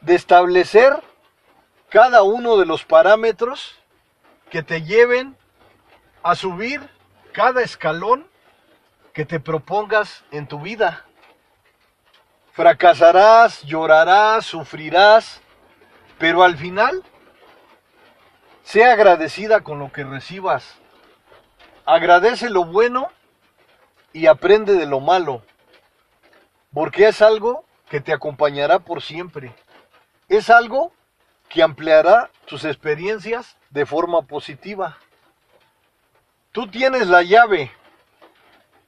de 0.01 0.15
establecer 0.15 0.95
cada 1.91 2.23
uno 2.23 2.57
de 2.57 2.65
los 2.65 2.85
parámetros 2.85 3.79
que 4.49 4.63
te 4.63 4.83
lleven 4.83 5.37
a 6.23 6.35
subir 6.35 6.89
cada 7.33 7.63
escalón 7.63 8.27
que 9.13 9.27
te 9.27 9.41
propongas 9.41 10.25
en 10.31 10.47
tu 10.47 10.59
vida. 10.61 11.05
Fracasarás, 12.53 13.63
llorarás, 13.63 14.45
sufrirás, 14.45 15.41
pero 16.19 16.43
al 16.43 16.59
final, 16.59 17.03
sea 18.63 18.93
agradecida 18.93 19.63
con 19.63 19.79
lo 19.79 19.91
que 19.91 20.05
recibas. 20.05 20.77
Agradece 21.87 22.51
lo 22.51 22.65
bueno 22.65 23.11
y 24.13 24.27
aprende 24.27 24.75
de 24.75 24.85
lo 24.85 25.01
malo, 25.01 25.43
porque 26.75 27.09
es 27.09 27.23
algo 27.23 27.65
que 27.89 28.01
te 28.01 28.13
acompañará 28.13 28.81
por 28.81 29.01
siempre. 29.01 29.55
Es 30.29 30.51
algo 30.51 30.93
que 31.49 31.63
ampliará 31.63 32.31
tus 32.47 32.65
experiencias 32.65 33.57
de 33.71 33.87
forma 33.87 34.23
positiva. 34.23 34.99
Tú 36.53 36.67
tienes 36.67 37.07
la 37.07 37.23
llave, 37.23 37.73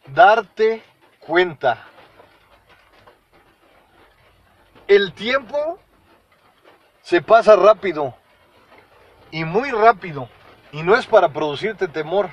darte 0.07 0.83
cuenta. 1.21 1.87
El 4.87 5.15
tiempo 5.15 5.79
se 7.01 7.23
pasa 7.23 7.57
rápido 7.57 8.15
y 9.31 9.45
muy 9.45 9.71
rápido 9.71 10.29
y 10.73 10.83
no 10.83 10.95
es 10.95 11.07
para 11.07 11.31
producirte 11.31 11.89
temor. 11.89 12.29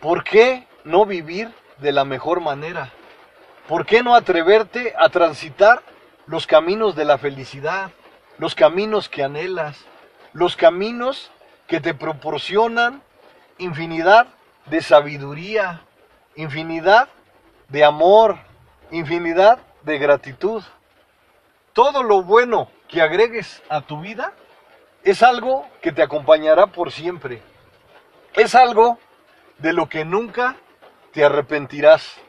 ¿Por 0.00 0.24
qué 0.24 0.66
no 0.84 1.04
vivir 1.04 1.52
de 1.78 1.92
la 1.92 2.06
mejor 2.06 2.40
manera? 2.40 2.92
¿Por 3.68 3.84
qué 3.84 4.02
no 4.02 4.14
atreverte 4.14 4.94
a 4.98 5.10
transitar 5.10 5.82
los 6.26 6.46
caminos 6.46 6.96
de 6.96 7.04
la 7.04 7.18
felicidad, 7.18 7.90
los 8.38 8.54
caminos 8.54 9.10
que 9.10 9.22
anhelas, 9.22 9.76
los 10.32 10.56
caminos 10.56 11.30
que 11.66 11.78
te 11.78 11.92
proporcionan 11.92 13.02
infinidad 13.58 14.28
de 14.64 14.80
sabiduría, 14.80 15.82
infinidad 16.36 17.08
de 17.68 17.84
amor, 17.84 18.38
infinidad 18.90 19.58
de 19.82 19.98
gratitud? 19.98 20.62
Todo 21.74 22.04
lo 22.04 22.22
bueno 22.22 22.70
que 22.88 23.02
agregues 23.02 23.60
a 23.68 23.80
tu 23.80 24.00
vida 24.00 24.32
es 25.02 25.24
algo 25.24 25.68
que 25.82 25.90
te 25.90 26.02
acompañará 26.02 26.68
por 26.68 26.92
siempre. 26.92 27.42
Es 28.32 28.54
algo 28.54 28.98
de 29.58 29.72
lo 29.72 29.88
que 29.88 30.04
nunca 30.04 30.54
te 31.12 31.24
arrepentirás. 31.24 32.20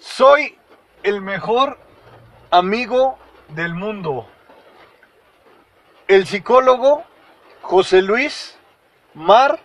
Soy 0.00 0.58
el 1.04 1.20
mejor 1.20 1.78
amigo 2.50 3.18
del 3.50 3.74
mundo. 3.74 4.26
El 6.08 6.26
psicólogo 6.26 7.04
José 7.62 8.02
Luis 8.02 8.58
Mar 9.14 9.60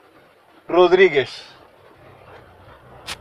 Rodríguez. 0.68 1.59